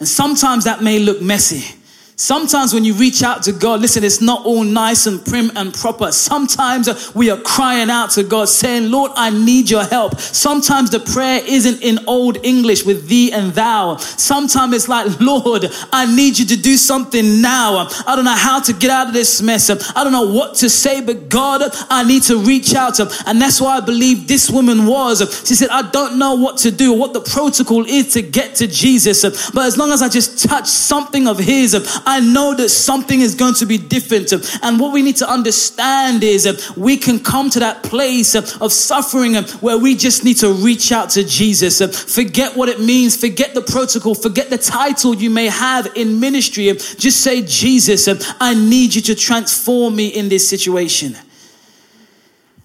And 0.00 0.08
sometimes 0.08 0.64
that 0.64 0.82
may 0.82 0.98
look 0.98 1.22
messy. 1.22 1.76
Sometimes 2.16 2.72
when 2.72 2.84
you 2.84 2.94
reach 2.94 3.24
out 3.24 3.42
to 3.42 3.52
God, 3.52 3.80
listen, 3.80 4.04
it's 4.04 4.20
not 4.20 4.46
all 4.46 4.62
nice 4.62 5.06
and 5.06 5.24
prim 5.24 5.50
and 5.56 5.74
proper. 5.74 6.12
Sometimes 6.12 7.12
we 7.12 7.28
are 7.28 7.38
crying 7.38 7.90
out 7.90 8.10
to 8.10 8.22
God 8.22 8.48
saying, 8.48 8.90
Lord, 8.90 9.10
I 9.16 9.30
need 9.30 9.68
your 9.68 9.84
help. 9.84 10.20
Sometimes 10.20 10.90
the 10.90 11.00
prayer 11.00 11.40
isn't 11.44 11.82
in 11.82 11.98
old 12.06 12.44
English 12.44 12.84
with 12.84 13.08
thee 13.08 13.32
and 13.32 13.52
thou. 13.52 13.96
Sometimes 13.96 14.74
it's 14.74 14.88
like, 14.88 15.18
Lord, 15.18 15.66
I 15.92 16.06
need 16.14 16.38
you 16.38 16.46
to 16.46 16.56
do 16.56 16.76
something 16.76 17.40
now. 17.40 17.88
I 18.06 18.14
don't 18.14 18.24
know 18.24 18.36
how 18.36 18.60
to 18.60 18.72
get 18.72 18.90
out 18.90 19.08
of 19.08 19.12
this 19.12 19.42
mess. 19.42 19.68
I 19.68 20.04
don't 20.04 20.12
know 20.12 20.32
what 20.32 20.54
to 20.56 20.70
say, 20.70 21.00
but 21.00 21.28
God, 21.28 21.62
I 21.90 22.04
need 22.04 22.22
to 22.24 22.38
reach 22.38 22.74
out. 22.74 23.00
And 23.26 23.42
that's 23.42 23.60
why 23.60 23.78
I 23.78 23.80
believe 23.80 24.28
this 24.28 24.48
woman 24.48 24.86
was. 24.86 25.18
She 25.48 25.54
said, 25.56 25.70
I 25.70 25.90
don't 25.90 26.18
know 26.20 26.34
what 26.36 26.58
to 26.58 26.70
do, 26.70 26.92
what 26.92 27.12
the 27.12 27.20
protocol 27.20 27.84
is 27.84 28.12
to 28.12 28.22
get 28.22 28.54
to 28.56 28.68
Jesus. 28.68 29.50
But 29.50 29.66
as 29.66 29.76
long 29.76 29.90
as 29.90 30.00
I 30.00 30.08
just 30.08 30.48
touch 30.48 30.68
something 30.68 31.26
of 31.26 31.38
his, 31.38 31.74
I 32.06 32.20
know 32.20 32.54
that 32.54 32.68
something 32.68 33.20
is 33.20 33.34
going 33.34 33.54
to 33.54 33.66
be 33.66 33.78
different. 33.78 34.32
And 34.62 34.78
what 34.78 34.92
we 34.92 35.02
need 35.02 35.16
to 35.16 35.30
understand 35.30 36.22
is 36.22 36.72
we 36.76 36.96
can 36.96 37.18
come 37.20 37.50
to 37.50 37.60
that 37.60 37.82
place 37.82 38.34
of 38.34 38.72
suffering 38.72 39.34
where 39.34 39.78
we 39.78 39.96
just 39.96 40.24
need 40.24 40.38
to 40.38 40.52
reach 40.52 40.92
out 40.92 41.10
to 41.10 41.24
Jesus. 41.24 41.80
Forget 42.14 42.56
what 42.56 42.68
it 42.68 42.80
means, 42.80 43.16
forget 43.16 43.54
the 43.54 43.62
protocol, 43.62 44.14
forget 44.14 44.50
the 44.50 44.58
title 44.58 45.14
you 45.14 45.30
may 45.30 45.46
have 45.46 45.90
in 45.96 46.20
ministry. 46.20 46.72
Just 46.72 47.20
say, 47.20 47.42
Jesus, 47.42 48.08
I 48.40 48.54
need 48.54 48.94
you 48.94 49.02
to 49.02 49.14
transform 49.14 49.96
me 49.96 50.08
in 50.08 50.28
this 50.28 50.48
situation. 50.48 51.16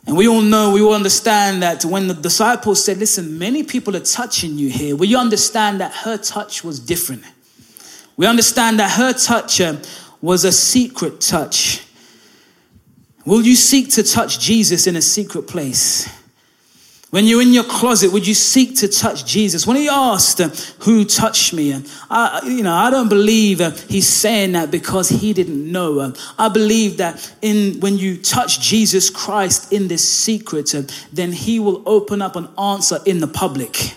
And 0.06 0.18
we 0.18 0.28
all 0.28 0.42
know, 0.42 0.72
we 0.72 0.82
all 0.82 0.96
understand 0.96 1.62
that 1.62 1.86
when 1.86 2.08
the 2.08 2.16
disciples 2.16 2.84
said, 2.84 2.98
Listen, 2.98 3.38
many 3.38 3.62
people 3.62 3.96
are 3.96 4.00
touching 4.00 4.58
you 4.58 4.70
here, 4.70 4.96
we 4.96 5.16
understand 5.16 5.82
that 5.82 5.94
her 5.94 6.18
touch 6.18 6.64
was 6.64 6.80
different. 6.80 7.24
We 8.20 8.28
understand 8.28 8.82
that 8.82 8.98
her 8.98 9.14
touch 9.14 9.62
uh, 9.62 9.78
was 10.20 10.44
a 10.44 10.52
secret 10.52 11.22
touch. 11.22 11.88
Will 13.26 13.42
you 13.42 13.56
seek 13.56 13.92
to 13.92 14.04
touch 14.04 14.42
Jesus 14.42 14.88
in 14.88 14.98
a 14.98 15.02
secret 15.02 15.48
place? 15.48 16.14
When 17.12 17.24
you're 17.24 17.42
in 17.42 17.54
your 17.54 17.64
closet, 17.64 18.12
would 18.12 18.28
you 18.28 18.34
seek 18.34 18.76
to 18.80 18.90
touch 18.90 19.26
Jesus? 19.26 19.66
When 19.66 19.78
he 19.78 19.88
asked, 19.88 20.42
uh, 20.42 20.50
"Who 20.80 21.06
touched 21.06 21.54
me?" 21.54 21.72
and 21.72 21.90
I, 22.10 22.42
you 22.44 22.62
know, 22.62 22.74
I 22.74 22.90
don't 22.90 23.08
believe 23.08 23.62
he's 23.88 24.10
saying 24.10 24.52
that 24.52 24.70
because 24.70 25.08
he 25.08 25.32
didn't 25.32 25.72
know. 25.72 26.14
I 26.38 26.50
believe 26.50 26.98
that 26.98 27.34
in 27.42 27.80
when 27.80 27.98
you 27.98 28.18
touch 28.18 28.60
Jesus 28.60 29.10
Christ 29.10 29.72
in 29.72 29.88
this 29.88 30.06
secret, 30.06 30.76
then 31.14 31.32
he 31.32 31.58
will 31.62 31.84
open 31.86 32.22
up 32.22 32.36
an 32.36 32.50
answer 32.58 33.00
in 33.06 33.22
the 33.22 33.30
public. 33.30 33.96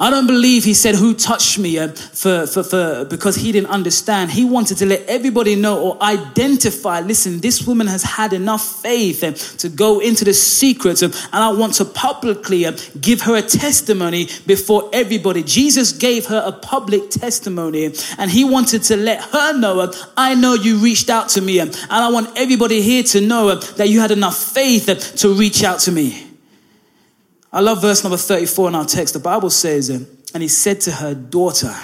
I 0.00 0.10
don't 0.10 0.28
believe 0.28 0.62
he 0.62 0.74
said, 0.74 0.94
Who 0.94 1.12
touched 1.12 1.58
me 1.58 1.76
uh, 1.78 1.88
for, 1.88 2.46
for, 2.46 2.62
for, 2.62 3.04
because 3.04 3.34
he 3.34 3.50
didn't 3.50 3.70
understand. 3.70 4.30
He 4.30 4.44
wanted 4.44 4.78
to 4.78 4.86
let 4.86 5.04
everybody 5.08 5.56
know 5.56 5.80
or 5.80 6.02
identify 6.02 7.00
listen, 7.00 7.40
this 7.40 7.66
woman 7.66 7.88
has 7.88 8.04
had 8.04 8.32
enough 8.32 8.80
faith 8.80 9.24
uh, 9.24 9.32
to 9.58 9.68
go 9.68 9.98
into 9.98 10.24
the 10.24 10.34
secrets, 10.34 11.02
uh, 11.02 11.06
and 11.06 11.42
I 11.42 11.52
want 11.52 11.74
to 11.74 11.84
publicly 11.84 12.66
give 13.00 13.22
her 13.22 13.36
a 13.36 13.42
testimony 13.42 14.28
before 14.46 14.88
everybody. 14.92 15.42
Jesus 15.42 15.92
gave 15.92 16.26
her 16.26 16.42
a 16.44 16.52
public 16.52 17.10
testimony, 17.10 17.92
and 18.18 18.30
he 18.30 18.44
wanted 18.44 18.84
to 18.84 18.96
let 18.96 19.20
her 19.20 19.58
know, 19.58 19.92
I 20.16 20.34
know 20.34 20.54
you 20.54 20.76
reached 20.76 21.10
out 21.10 21.30
to 21.30 21.40
me, 21.40 21.58
and 21.58 21.76
I 21.90 22.10
want 22.10 22.38
everybody 22.38 22.82
here 22.82 23.02
to 23.04 23.20
know 23.20 23.56
that 23.56 23.88
you 23.88 24.00
had 24.00 24.12
enough 24.12 24.36
faith 24.36 25.16
to 25.16 25.34
reach 25.34 25.64
out 25.64 25.80
to 25.80 25.92
me. 25.92 26.27
I 27.52 27.60
love 27.60 27.80
verse 27.80 28.02
number 28.04 28.18
34 28.18 28.68
in 28.68 28.74
our 28.74 28.84
text. 28.84 29.14
The 29.14 29.20
Bible 29.20 29.50
says, 29.50 29.88
And 29.88 30.42
he 30.42 30.48
said 30.48 30.80
to 30.82 30.92
her, 30.92 31.14
Daughter, 31.14 31.74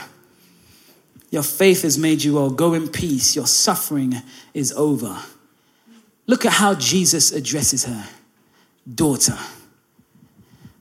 your 1.30 1.42
faith 1.42 1.82
has 1.82 1.98
made 1.98 2.22
you 2.22 2.34
well. 2.34 2.50
Go 2.50 2.74
in 2.74 2.88
peace. 2.88 3.34
Your 3.34 3.46
suffering 3.46 4.14
is 4.52 4.72
over. 4.72 5.18
Look 6.26 6.44
at 6.46 6.52
how 6.52 6.74
Jesus 6.74 7.32
addresses 7.32 7.84
her 7.84 8.06
daughter. 8.92 9.38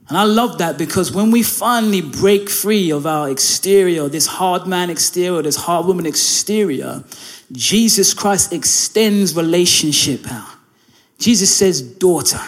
And 0.10 0.18
I 0.18 0.24
love 0.26 0.58
that 0.58 0.78
because 0.78 1.12
when 1.12 1.32
we 1.32 1.44
finally 1.44 2.02
break 2.02 2.50
free 2.50 2.92
of 2.92 3.08
our 3.08 3.30
exterior, 3.30 4.10
this 4.10 4.28
hard 4.28 4.68
man 4.68 4.90
exterior, 4.90 5.42
this 5.42 5.56
hard 5.56 5.86
woman 5.86 6.06
exterior, 6.06 7.04
Jesus 7.52 8.14
Christ 8.14 8.52
extends 8.52 9.36
relationship 9.36 10.30
out. 10.32 10.50
Jesus 11.18 11.56
says, 11.56 11.82
Daughter. 11.82 12.42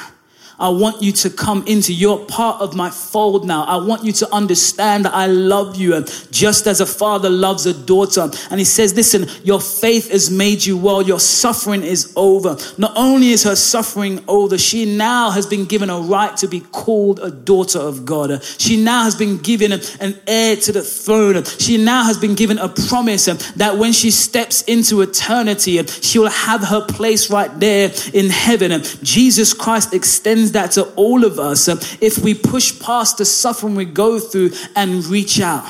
I 0.60 0.70
want 0.70 1.02
you 1.02 1.12
to 1.12 1.30
come 1.30 1.66
into 1.68 1.94
your 1.94 2.26
part 2.26 2.62
of 2.62 2.76
my 2.76 2.90
fold 2.90 3.46
now. 3.46 3.64
I 3.64 3.78
want 3.78 4.04
you 4.04 4.12
to 4.14 4.34
understand 4.34 5.06
that 5.06 5.14
I 5.14 5.28
love 5.28 5.76
you 5.76 5.96
And 5.96 6.08
just 6.32 6.68
as 6.68 6.82
a 6.82 6.86
father 6.86 7.30
loves 7.30 7.66
a 7.66 7.74
daughter. 7.74 8.30
And 8.50 8.60
he 8.60 8.66
says, 8.66 8.96
listen, 8.96 9.28
your 9.44 9.60
faith 9.60 10.12
has 10.12 10.30
made 10.30 10.66
you 10.66 10.78
well. 10.78 11.02
Your 11.02 11.20
suffering 11.20 11.84
is 11.84 12.14
over. 12.16 12.58
Not 12.78 12.94
only 12.96 13.32
is 13.32 13.44
her 13.44 13.56
suffering 13.56 14.24
over, 14.28 14.58
she 14.58 14.86
now 14.86 15.32
has 15.32 15.46
been 15.46 15.66
given 15.66 15.90
a 15.90 16.00
right 16.00 16.36
to 16.38 16.48
be 16.48 16.62
called 16.62 17.20
a 17.20 17.32
daughter 17.32 17.80
of 17.80 18.06
God. 18.06 18.44
She 18.44 18.82
now 18.82 19.04
has 19.04 19.16
been 19.16 19.38
given 19.38 19.72
an 19.74 20.20
heir 20.28 20.56
to 20.56 20.72
the 20.72 20.82
throne. 20.82 21.44
She 21.44 21.78
now 21.78 22.04
has 22.04 22.18
been 22.18 22.36
given 22.36 22.60
a 22.60 22.70
promise 22.70 23.26
that 23.26 23.78
when 23.78 23.92
she 23.92 24.12
steps 24.12 24.62
into 24.64 25.02
eternity, 25.02 25.84
she 25.86 26.20
will 26.20 26.30
have 26.30 26.62
her 26.62 26.86
place 26.86 27.30
right 27.30 27.52
there 27.60 27.92
in 28.14 28.30
heaven. 28.30 28.82
Jesus 29.04 29.54
Christ 29.54 29.94
extends 29.94 30.45
that 30.54 30.72
to 30.72 30.84
all 30.96 31.24
of 31.26 31.40
us 31.40 31.68
uh, 31.68 31.76
if 32.02 32.18
we 32.20 32.34
push 32.34 32.80
past 32.80 33.18
the 33.18 33.26
suffering 33.26 33.76
we 33.76 33.86
go 33.86 34.20
through 34.20 34.52
and 34.76 35.06
reach 35.06 35.40
out. 35.40 35.66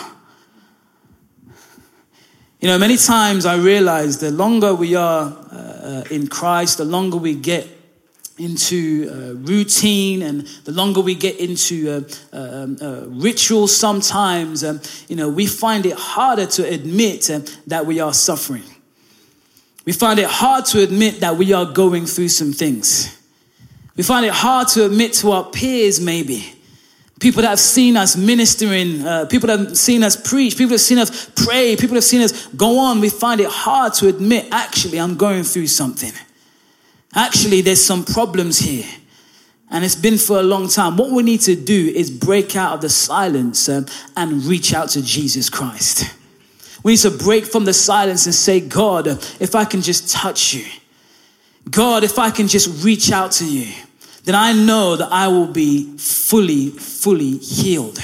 You 2.60 2.70
know, 2.70 2.80
many 2.80 2.98
times 2.98 3.46
I 3.46 3.58
realize 3.58 4.18
the 4.18 4.32
longer 4.32 4.74
we 4.74 4.96
are 4.96 5.38
uh, 5.52 6.04
in 6.10 6.28
Christ, 6.28 6.80
the 6.80 6.86
longer 6.86 7.18
we 7.18 7.36
get 7.36 7.68
into 8.38 9.10
uh, 9.10 9.36
routine 9.48 10.22
and 10.22 10.42
the 10.66 10.72
longer 10.72 11.00
we 11.00 11.16
get 11.16 11.40
into 11.40 11.90
uh, 11.90 12.02
um, 12.38 12.78
uh, 12.82 13.04
rituals 13.08 13.76
sometimes 13.76 14.62
um, 14.64 14.82
you 15.08 15.16
know 15.16 15.30
we 15.30 15.46
find 15.46 15.86
it 15.86 15.96
harder 15.96 16.46
to 16.46 16.68
admit 16.68 17.30
uh, 17.30 17.40
that 17.66 17.86
we 17.86 18.02
are 18.02 18.14
suffering 18.14 18.64
we 19.86 19.94
find 19.94 20.20
it 20.20 20.26
hard 20.26 20.66
to 20.66 20.84
admit 20.84 21.22
that 21.22 21.38
we 21.38 21.54
are 21.54 21.66
going 21.66 22.06
through 22.06 22.28
some 22.28 22.52
things 22.52 23.18
we 23.96 24.04
find 24.04 24.26
it 24.26 24.34
hard 24.34 24.68
to 24.70 24.86
admit 24.86 25.14
to 25.14 25.32
our 25.32 25.46
peers, 25.46 26.02
maybe. 26.02 26.52
People 27.20 27.44
that 27.44 27.50
have 27.50 27.60
seen 27.60 27.96
us 27.96 28.18
ministering, 28.18 29.06
uh, 29.06 29.26
people 29.26 29.48
that 29.48 29.60
have 29.60 29.78
seen 29.78 30.04
us 30.04 30.18
preach, 30.18 30.54
people 30.58 30.70
that 30.70 30.74
have 30.74 30.82
seen 30.82 30.98
us 30.98 31.30
pray, 31.36 31.76
people 31.76 31.90
that 31.90 31.96
have 31.96 32.04
seen 32.04 32.22
us 32.22 32.48
go 32.48 32.78
on. 32.78 33.00
We 33.00 33.10
find 33.10 33.40
it 33.40 33.48
hard 33.50 33.94
to 33.96 34.10
admit, 34.10 34.48
actually, 34.52 35.00
I'm 35.00 35.16
going 35.16 35.44
through 35.44 35.68
something. 35.68 36.12
Actually, 37.16 37.62
there's 37.62 37.84
some 37.84 38.04
problems 38.04 38.60
here. 38.60 38.86
And 39.72 39.84
it's 39.84 39.96
been 39.96 40.18
for 40.18 40.40
a 40.40 40.44
long 40.44 40.68
time. 40.68 40.98
What 40.98 41.12
we 41.12 41.24
need 41.24 41.42
to 41.42 41.56
do 41.56 41.92
is 41.96 42.12
break 42.12 42.56
out 42.56 42.74
of 42.74 42.82
the 42.82 42.90
silence 42.90 43.70
um, 43.70 43.86
and 44.16 44.44
reach 44.44 44.74
out 44.74 44.90
to 44.90 45.02
Jesus 45.02 45.50
Christ. 45.50 46.14
We 46.84 46.94
need 46.94 47.00
to 47.00 47.12
break 47.12 47.46
from 47.46 47.66
the 47.66 47.74
silence 47.74 48.26
and 48.26 48.36
say, 48.36 48.60
God, 48.60 49.08
if 49.08 49.56
I 49.56 49.66
can 49.66 49.82
just 49.82 50.12
touch 50.12 50.54
you, 50.54 50.66
God, 51.70 52.04
if 52.04 52.20
I 52.20 52.30
can 52.30 52.48
just 52.48 52.84
reach 52.86 53.12
out 53.12 53.32
to 53.34 53.46
you, 53.46 53.74
then 54.26 54.36
I 54.36 54.54
know 54.54 54.96
that 54.96 55.12
I 55.12 55.28
will 55.28 55.48
be 55.48 55.96
fully, 55.98 56.70
fully 56.72 57.38
healed. 57.38 58.00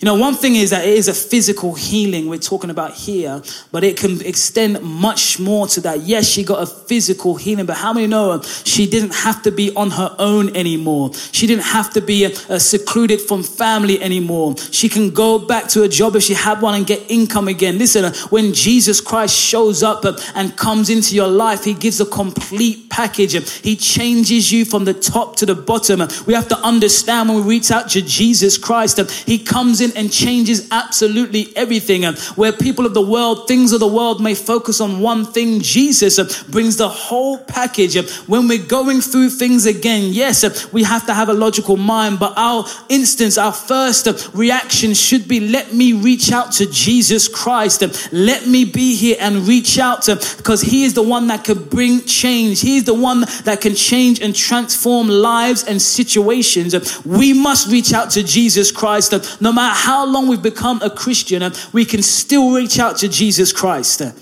You 0.00 0.06
know, 0.06 0.14
one 0.14 0.32
thing 0.32 0.56
is 0.56 0.70
that 0.70 0.86
it 0.86 0.94
is 0.94 1.08
a 1.08 1.12
physical 1.12 1.74
healing 1.74 2.26
we're 2.26 2.38
talking 2.38 2.70
about 2.70 2.94
here, 2.94 3.42
but 3.70 3.84
it 3.84 3.98
can 3.98 4.24
extend 4.24 4.80
much 4.80 5.38
more 5.38 5.66
to 5.66 5.80
that. 5.82 6.00
Yes, 6.00 6.26
she 6.26 6.42
got 6.42 6.62
a 6.62 6.66
physical 6.66 7.36
healing, 7.36 7.66
but 7.66 7.76
how 7.76 7.92
many 7.92 8.06
know 8.06 8.38
her? 8.38 8.42
she 8.64 8.86
didn't 8.86 9.12
have 9.12 9.42
to 9.42 9.50
be 9.50 9.74
on 9.76 9.90
her 9.90 10.16
own 10.18 10.56
anymore? 10.56 11.12
She 11.32 11.46
didn't 11.46 11.64
have 11.64 11.92
to 11.92 12.00
be 12.00 12.24
uh, 12.24 12.58
secluded 12.58 13.20
from 13.20 13.42
family 13.42 14.00
anymore. 14.00 14.56
She 14.56 14.88
can 14.88 15.10
go 15.10 15.38
back 15.38 15.68
to 15.68 15.82
a 15.82 15.88
job 15.88 16.16
if 16.16 16.22
she 16.22 16.32
had 16.32 16.62
one 16.62 16.76
and 16.76 16.86
get 16.86 17.10
income 17.10 17.46
again. 17.46 17.76
Listen, 17.76 18.06
uh, 18.06 18.14
when 18.30 18.54
Jesus 18.54 19.02
Christ 19.02 19.36
shows 19.36 19.82
up 19.82 20.06
uh, 20.06 20.18
and 20.34 20.56
comes 20.56 20.88
into 20.88 21.14
your 21.14 21.28
life, 21.28 21.62
he 21.64 21.74
gives 21.74 22.00
a 22.00 22.06
complete 22.06 22.88
package. 22.88 23.32
He 23.60 23.76
changes 23.76 24.50
you 24.50 24.64
from 24.64 24.86
the 24.86 24.94
top 24.94 25.36
to 25.36 25.46
the 25.46 25.54
bottom. 25.54 26.00
We 26.26 26.32
have 26.32 26.48
to 26.48 26.56
understand 26.60 27.28
when 27.28 27.44
we 27.44 27.56
reach 27.56 27.70
out 27.70 27.90
to 27.90 28.00
Jesus 28.00 28.56
Christ, 28.56 28.98
he 29.26 29.38
comes 29.38 29.82
in 29.82 29.89
in 29.90 29.96
and 29.96 30.12
changes 30.12 30.68
absolutely 30.70 31.52
everything. 31.56 32.04
Where 32.34 32.52
people 32.52 32.86
of 32.86 32.94
the 32.94 33.02
world, 33.02 33.48
things 33.48 33.72
of 33.72 33.80
the 33.80 33.86
world 33.86 34.22
may 34.22 34.34
focus 34.34 34.80
on 34.80 35.00
one 35.00 35.24
thing, 35.24 35.60
Jesus 35.60 36.42
brings 36.44 36.76
the 36.76 36.88
whole 36.88 37.38
package. 37.38 37.96
When 38.26 38.48
we're 38.48 38.66
going 38.66 39.00
through 39.00 39.30
things 39.30 39.66
again, 39.66 40.12
yes, 40.12 40.72
we 40.72 40.82
have 40.84 41.06
to 41.06 41.14
have 41.14 41.28
a 41.28 41.32
logical 41.32 41.76
mind, 41.76 42.18
but 42.18 42.32
our 42.36 42.64
instance, 42.88 43.38
our 43.38 43.52
first 43.52 44.08
reaction 44.34 44.94
should 44.94 45.28
be 45.28 45.40
let 45.40 45.72
me 45.74 45.92
reach 45.92 46.32
out 46.32 46.52
to 46.52 46.70
Jesus 46.70 47.28
Christ. 47.28 47.82
Let 48.12 48.46
me 48.46 48.64
be 48.64 48.94
here 48.94 49.16
and 49.20 49.46
reach 49.46 49.78
out 49.78 50.02
to 50.02 50.16
because 50.36 50.60
He 50.60 50.84
is 50.84 50.94
the 50.94 51.02
one 51.02 51.28
that 51.28 51.44
can 51.44 51.64
bring 51.64 52.02
change. 52.02 52.60
He 52.60 52.76
is 52.76 52.84
the 52.84 52.94
one 52.94 53.20
that 53.44 53.60
can 53.60 53.74
change 53.74 54.20
and 54.20 54.34
transform 54.34 55.08
lives 55.08 55.64
and 55.64 55.80
situations. 55.80 56.74
We 57.04 57.32
must 57.32 57.70
reach 57.70 57.92
out 57.92 58.10
to 58.10 58.22
Jesus 58.22 58.70
Christ 58.70 59.40
no 59.40 59.52
matter 59.52 59.74
how 59.80 60.04
long 60.04 60.28
we've 60.28 60.42
become 60.42 60.82
a 60.82 60.90
Christian, 60.90 61.42
and 61.42 61.58
we 61.72 61.84
can 61.86 62.02
still 62.02 62.52
reach 62.52 62.78
out 62.78 62.98
to 62.98 63.08
Jesus 63.08 63.50
Christ. 63.50 64.02
Uh, 64.02 64.12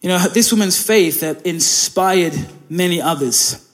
you 0.00 0.08
know, 0.08 0.18
this 0.18 0.52
woman's 0.52 0.84
faith 0.84 1.22
uh, 1.22 1.34
inspired 1.44 2.34
many 2.68 3.00
others. 3.00 3.71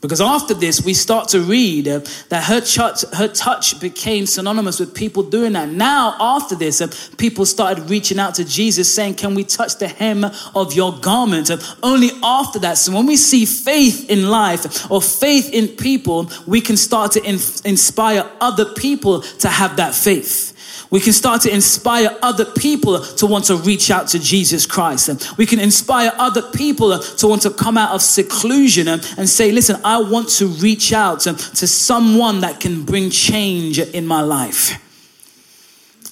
Because 0.00 0.20
after 0.20 0.54
this, 0.54 0.82
we 0.82 0.94
start 0.94 1.28
to 1.28 1.40
read 1.40 1.86
uh, 1.86 2.00
that 2.30 2.44
her 2.44 2.60
touch, 2.60 3.04
her 3.12 3.28
touch 3.28 3.78
became 3.80 4.24
synonymous 4.24 4.80
with 4.80 4.94
people 4.94 5.22
doing 5.22 5.52
that. 5.52 5.68
Now, 5.68 6.16
after 6.18 6.54
this, 6.54 6.80
uh, 6.80 6.88
people 7.18 7.44
started 7.44 7.90
reaching 7.90 8.18
out 8.18 8.34
to 8.36 8.44
Jesus 8.44 8.92
saying, 8.92 9.16
Can 9.16 9.34
we 9.34 9.44
touch 9.44 9.76
the 9.76 9.88
hem 9.88 10.24
of 10.54 10.72
your 10.72 10.96
garment? 10.98 11.50
Uh, 11.50 11.58
only 11.82 12.10
after 12.22 12.58
that. 12.60 12.78
So, 12.78 12.92
when 12.94 13.06
we 13.06 13.16
see 13.16 13.44
faith 13.44 14.08
in 14.08 14.30
life 14.30 14.90
or 14.90 15.02
faith 15.02 15.52
in 15.52 15.68
people, 15.68 16.30
we 16.46 16.62
can 16.62 16.78
start 16.78 17.12
to 17.12 17.22
in- 17.22 17.38
inspire 17.64 18.30
other 18.40 18.72
people 18.74 19.20
to 19.20 19.48
have 19.48 19.76
that 19.76 19.94
faith. 19.94 20.49
We 20.90 20.98
can 20.98 21.12
start 21.12 21.42
to 21.42 21.54
inspire 21.54 22.16
other 22.20 22.44
people 22.44 23.00
to 23.00 23.26
want 23.26 23.44
to 23.44 23.56
reach 23.56 23.92
out 23.92 24.08
to 24.08 24.18
Jesus 24.18 24.66
Christ. 24.66 25.08
And 25.08 25.24
We 25.38 25.46
can 25.46 25.60
inspire 25.60 26.12
other 26.18 26.42
people 26.42 26.98
to 26.98 27.28
want 27.28 27.42
to 27.42 27.50
come 27.50 27.78
out 27.78 27.94
of 27.94 28.02
seclusion 28.02 28.88
and 28.88 29.28
say, 29.28 29.52
listen, 29.52 29.80
I 29.84 30.02
want 30.02 30.28
to 30.30 30.46
reach 30.46 30.92
out 30.92 31.20
to 31.20 31.66
someone 31.66 32.40
that 32.40 32.58
can 32.58 32.82
bring 32.82 33.10
change 33.10 33.78
in 33.78 34.04
my 34.04 34.20
life. 34.20 34.78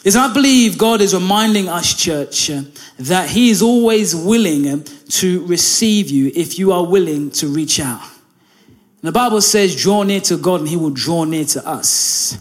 Is 0.05 0.15
I 0.15 0.33
believe 0.33 0.79
God 0.79 1.01
is 1.01 1.13
reminding 1.13 1.69
us, 1.69 1.93
church, 1.93 2.49
that 2.99 3.29
He 3.31 3.51
is 3.51 3.61
always 3.61 4.15
willing 4.15 4.85
to 4.85 5.45
receive 5.47 6.09
you 6.09 6.31
if 6.37 6.57
you 6.57 6.73
are 6.73 6.87
willing 6.87 7.33
to 7.33 7.49
reach 7.49 7.81
out. 7.81 8.01
the 9.03 9.11
Bible 9.11 9.41
says, 9.41 9.75
draw 9.75 10.05
near 10.05 10.21
to 10.21 10.37
God 10.37 10.61
and 10.61 10.69
He 10.69 10.77
will 10.77 10.91
draw 10.91 11.25
near 11.25 11.45
to 11.47 11.67
us. 11.67 12.39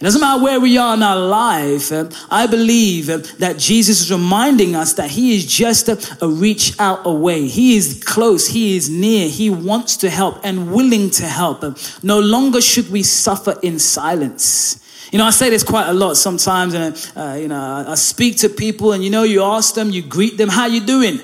It 0.00 0.04
doesn't 0.04 0.22
matter 0.22 0.42
where 0.42 0.58
we 0.58 0.78
are 0.78 0.94
in 0.94 1.02
our 1.02 1.20
life. 1.20 1.92
Uh, 1.92 2.08
I 2.30 2.46
believe 2.46 3.10
uh, 3.10 3.18
that 3.38 3.58
Jesus 3.58 4.00
is 4.00 4.10
reminding 4.10 4.74
us 4.74 4.94
that 4.94 5.10
He 5.10 5.36
is 5.36 5.44
just 5.44 5.90
a, 5.90 6.26
reach 6.26 6.72
out 6.78 7.04
away. 7.04 7.46
He 7.46 7.76
is 7.76 8.02
close. 8.02 8.48
He 8.48 8.78
is 8.78 8.88
near. 8.88 9.28
He 9.28 9.50
wants 9.50 9.98
to 9.98 10.08
help 10.08 10.40
and 10.42 10.72
willing 10.72 11.10
to 11.10 11.26
help. 11.26 11.62
No 12.02 12.18
longer 12.18 12.62
should 12.62 12.90
we 12.90 13.02
suffer 13.02 13.58
in 13.62 13.78
silence. 13.78 15.08
You 15.12 15.18
know, 15.18 15.26
I 15.26 15.30
say 15.30 15.50
this 15.50 15.62
quite 15.62 15.90
a 15.90 15.92
lot 15.92 16.16
sometimes, 16.16 16.72
and 16.72 17.12
uh, 17.14 17.36
you 17.38 17.48
know, 17.48 17.84
I 17.86 17.94
speak 17.96 18.38
to 18.38 18.48
people, 18.48 18.92
and 18.92 19.04
you 19.04 19.10
know, 19.10 19.24
you 19.24 19.42
ask 19.42 19.74
them, 19.74 19.90
you 19.90 20.00
greet 20.00 20.38
them, 20.38 20.48
"How 20.48 20.64
you 20.64 20.80
doing?" 20.80 21.20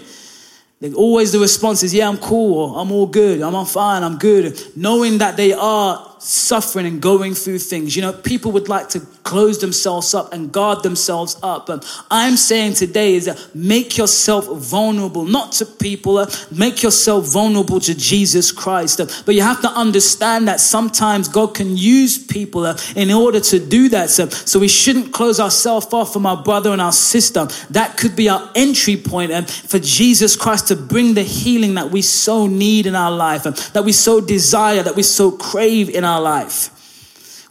They, 0.81 0.93
always 0.93 1.33
the 1.33 1.39
response 1.39 1.83
is, 1.83 1.95
"Yeah, 1.95 2.09
I'm 2.09 2.19
cool," 2.19 2.73
or 2.73 2.79
"I'm 2.81 2.93
all 2.93 3.07
good," 3.07 3.41
"I'm 3.41 3.65
fine," 3.65 4.03
"I'm 4.03 4.19
good," 4.19 4.61
knowing 4.77 5.19
that 5.19 5.39
they 5.39 5.55
are 5.55 6.16
suffering 6.19 6.87
and 6.87 7.01
going 7.01 7.35
through 7.35 7.59
things. 7.59 7.97
You 7.97 8.03
know, 8.03 8.13
people 8.13 8.53
would 8.53 8.69
like 8.69 8.89
to 8.91 9.01
close 9.23 9.59
themselves 9.59 10.15
up 10.15 10.33
and 10.33 10.53
guard 10.53 10.83
themselves 10.83 11.37
up. 11.43 11.67
But 11.67 11.85
I'm 12.11 12.37
saying 12.37 12.75
today 12.75 13.15
is 13.15 13.27
that 13.27 13.55
make 13.55 13.97
yourself 13.97 14.47
vulnerable, 14.47 15.25
not 15.25 15.53
to 15.53 15.67
people, 15.67 16.19
uh, 16.19 16.31
make 16.51 16.83
yourself 16.83 17.27
vulnerable 17.27 17.81
to 17.81 17.95
Jesus 17.95 18.53
Christ. 18.53 19.01
Uh, 19.01 19.07
but 19.25 19.35
you 19.35 19.43
have 19.43 19.61
to 19.63 19.69
understand 19.69 20.49
that 20.49 20.61
sometimes 20.61 21.29
God 21.29 21.55
can 21.55 21.77
use 21.77 22.19
people 22.25 22.65
uh, 22.65 22.79
in 22.95 23.11
order 23.11 23.41
to 23.41 23.59
do 23.59 23.89
that. 23.91 24.11
So, 24.11 24.27
we 24.57 24.69
shouldn't 24.69 25.13
close 25.13 25.39
ourselves 25.39 25.93
off 25.93 26.15
from 26.15 26.25
our 26.25 26.43
brother 26.43 26.73
and 26.73 26.81
our 26.81 26.93
sister. 26.93 27.47
That 27.71 27.99
could 27.99 28.17
be 28.17 28.31
our 28.31 28.51
entry 28.55 28.97
point 28.97 29.51
for 29.51 29.79
Jesus 29.79 30.35
Christ 30.35 30.69
to 30.69 30.77
bring 30.77 31.13
the 31.15 31.23
healing 31.23 31.75
that 31.75 31.91
we 31.91 32.01
so 32.01 32.47
need 32.47 32.87
in 32.87 32.95
our 32.95 33.11
life, 33.11 33.43
that 33.73 33.85
we 33.85 33.93
so 33.93 34.21
desire, 34.21 34.83
that 34.83 34.97
we 34.97 35.03
so 35.03 35.31
crave 35.31 35.91
in 35.91 36.05
our 36.07 36.21
life. 36.21 36.71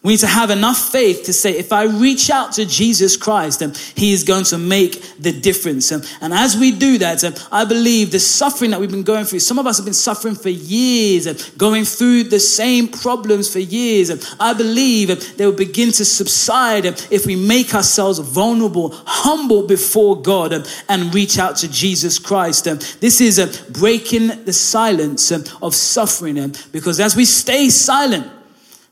We 0.04 0.14
need 0.14 0.20
to 0.20 0.28
have 0.28 0.52
enough 0.52 0.92
faith 0.92 1.24
to 1.24 1.34
say, 1.34 1.58
if 1.58 1.74
I 1.74 1.86
reach 1.86 2.30
out 2.30 2.52
to 2.54 2.66
Jesus 2.68 3.18
Christ, 3.18 3.62
then 3.62 3.74
He 3.96 4.14
is 4.14 4.24
going 4.24 4.44
to 4.46 4.58
make 4.60 5.02
the 5.18 5.32
difference. 5.32 5.92
And, 5.92 6.08
and 6.22 6.32
as 6.32 6.56
we 6.56 6.72
do 6.72 7.00
that, 7.00 7.24
um, 7.24 7.34
I 7.52 7.66
believe 7.66 8.12
the 8.12 8.20
suffering 8.20 8.70
that 8.70 8.80
we've 8.80 8.92
been 8.92 9.02
going 9.02 9.26
through, 9.26 9.40
some 9.40 9.58
of 9.58 9.66
us 9.66 9.78
have 9.78 9.86
been 9.86 9.96
suffering 9.96 10.36
for 10.36 10.50
years, 10.50 11.26
and 11.26 11.52
going 11.58 11.86
through 11.86 12.26
the 12.26 12.40
same 12.40 12.88
problems 12.88 13.52
for 13.52 13.58
years. 13.58 14.12
And 14.12 14.24
I 14.40 14.54
believe 14.54 15.38
they 15.38 15.46
will 15.48 15.54
begin 15.54 15.92
to 15.94 16.06
subside 16.06 16.86
if 16.86 17.26
we 17.26 17.36
make 17.36 17.74
ourselves 17.74 18.20
vulnerable, 18.20 18.94
humble 19.08 19.66
before 19.66 20.22
God, 20.22 20.54
and 20.88 21.16
reach 21.16 21.40
out 21.40 21.56
to 21.58 21.68
Jesus 21.68 22.20
Christ. 22.20 22.66
This 23.02 23.22
is 23.22 23.40
breaking 23.72 24.46
the 24.46 24.54
silence 24.54 25.32
of 25.32 25.74
suffering, 25.74 26.56
because 26.72 27.00
as 27.00 27.16
we 27.16 27.26
stay 27.26 27.72
silent, 27.72 28.32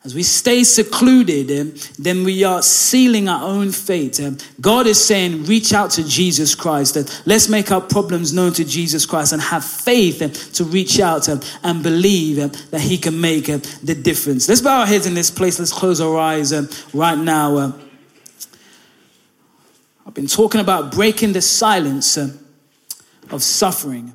as 0.05 0.13
we 0.13 0.21
stay 0.21 0.65
secluded, 0.65 1.49
um, 1.61 1.73
then 1.97 2.25
we 2.25 2.43
are 2.43 2.61
sealing 2.61 3.29
our 3.29 3.41
own 3.41 3.71
fate. 3.71 4.19
Um, 4.19 4.37
God 4.59 4.85
is 4.85 5.03
saying, 5.03 5.45
reach 5.45 5.71
out 5.71 5.91
to 5.91 6.03
Jesus 6.03 6.55
Christ. 6.55 6.97
Um, 6.97 7.05
let's 7.25 7.47
make 7.47 7.71
our 7.71 7.79
problems 7.79 8.33
known 8.33 8.51
to 8.53 8.65
Jesus 8.65 9.05
Christ 9.05 9.31
and 9.31 9.41
have 9.41 9.63
faith 9.63 10.21
um, 10.21 10.31
to 10.55 10.65
reach 10.65 10.99
out 10.99 11.29
um, 11.29 11.39
and 11.63 11.81
believe 11.81 12.37
um, 12.39 12.51
that 12.71 12.81
He 12.81 12.97
can 12.97 13.21
make 13.21 13.45
the 13.45 13.95
difference. 13.95 14.49
Let's 14.49 14.59
bow 14.59 14.81
our 14.81 14.85
heads 14.85 15.05
in 15.05 15.13
this 15.13 15.31
place. 15.31 15.57
Let's 15.57 15.71
close 15.71 16.01
our 16.01 16.17
eyes 16.17 16.53
right 16.93 17.17
now. 17.17 17.73
I've 20.05 20.13
been 20.13 20.27
talking 20.27 20.59
about 20.59 20.91
breaking 20.91 21.31
the 21.31 21.41
silence 21.41 22.17
of 22.17 23.41
suffering. 23.41 24.13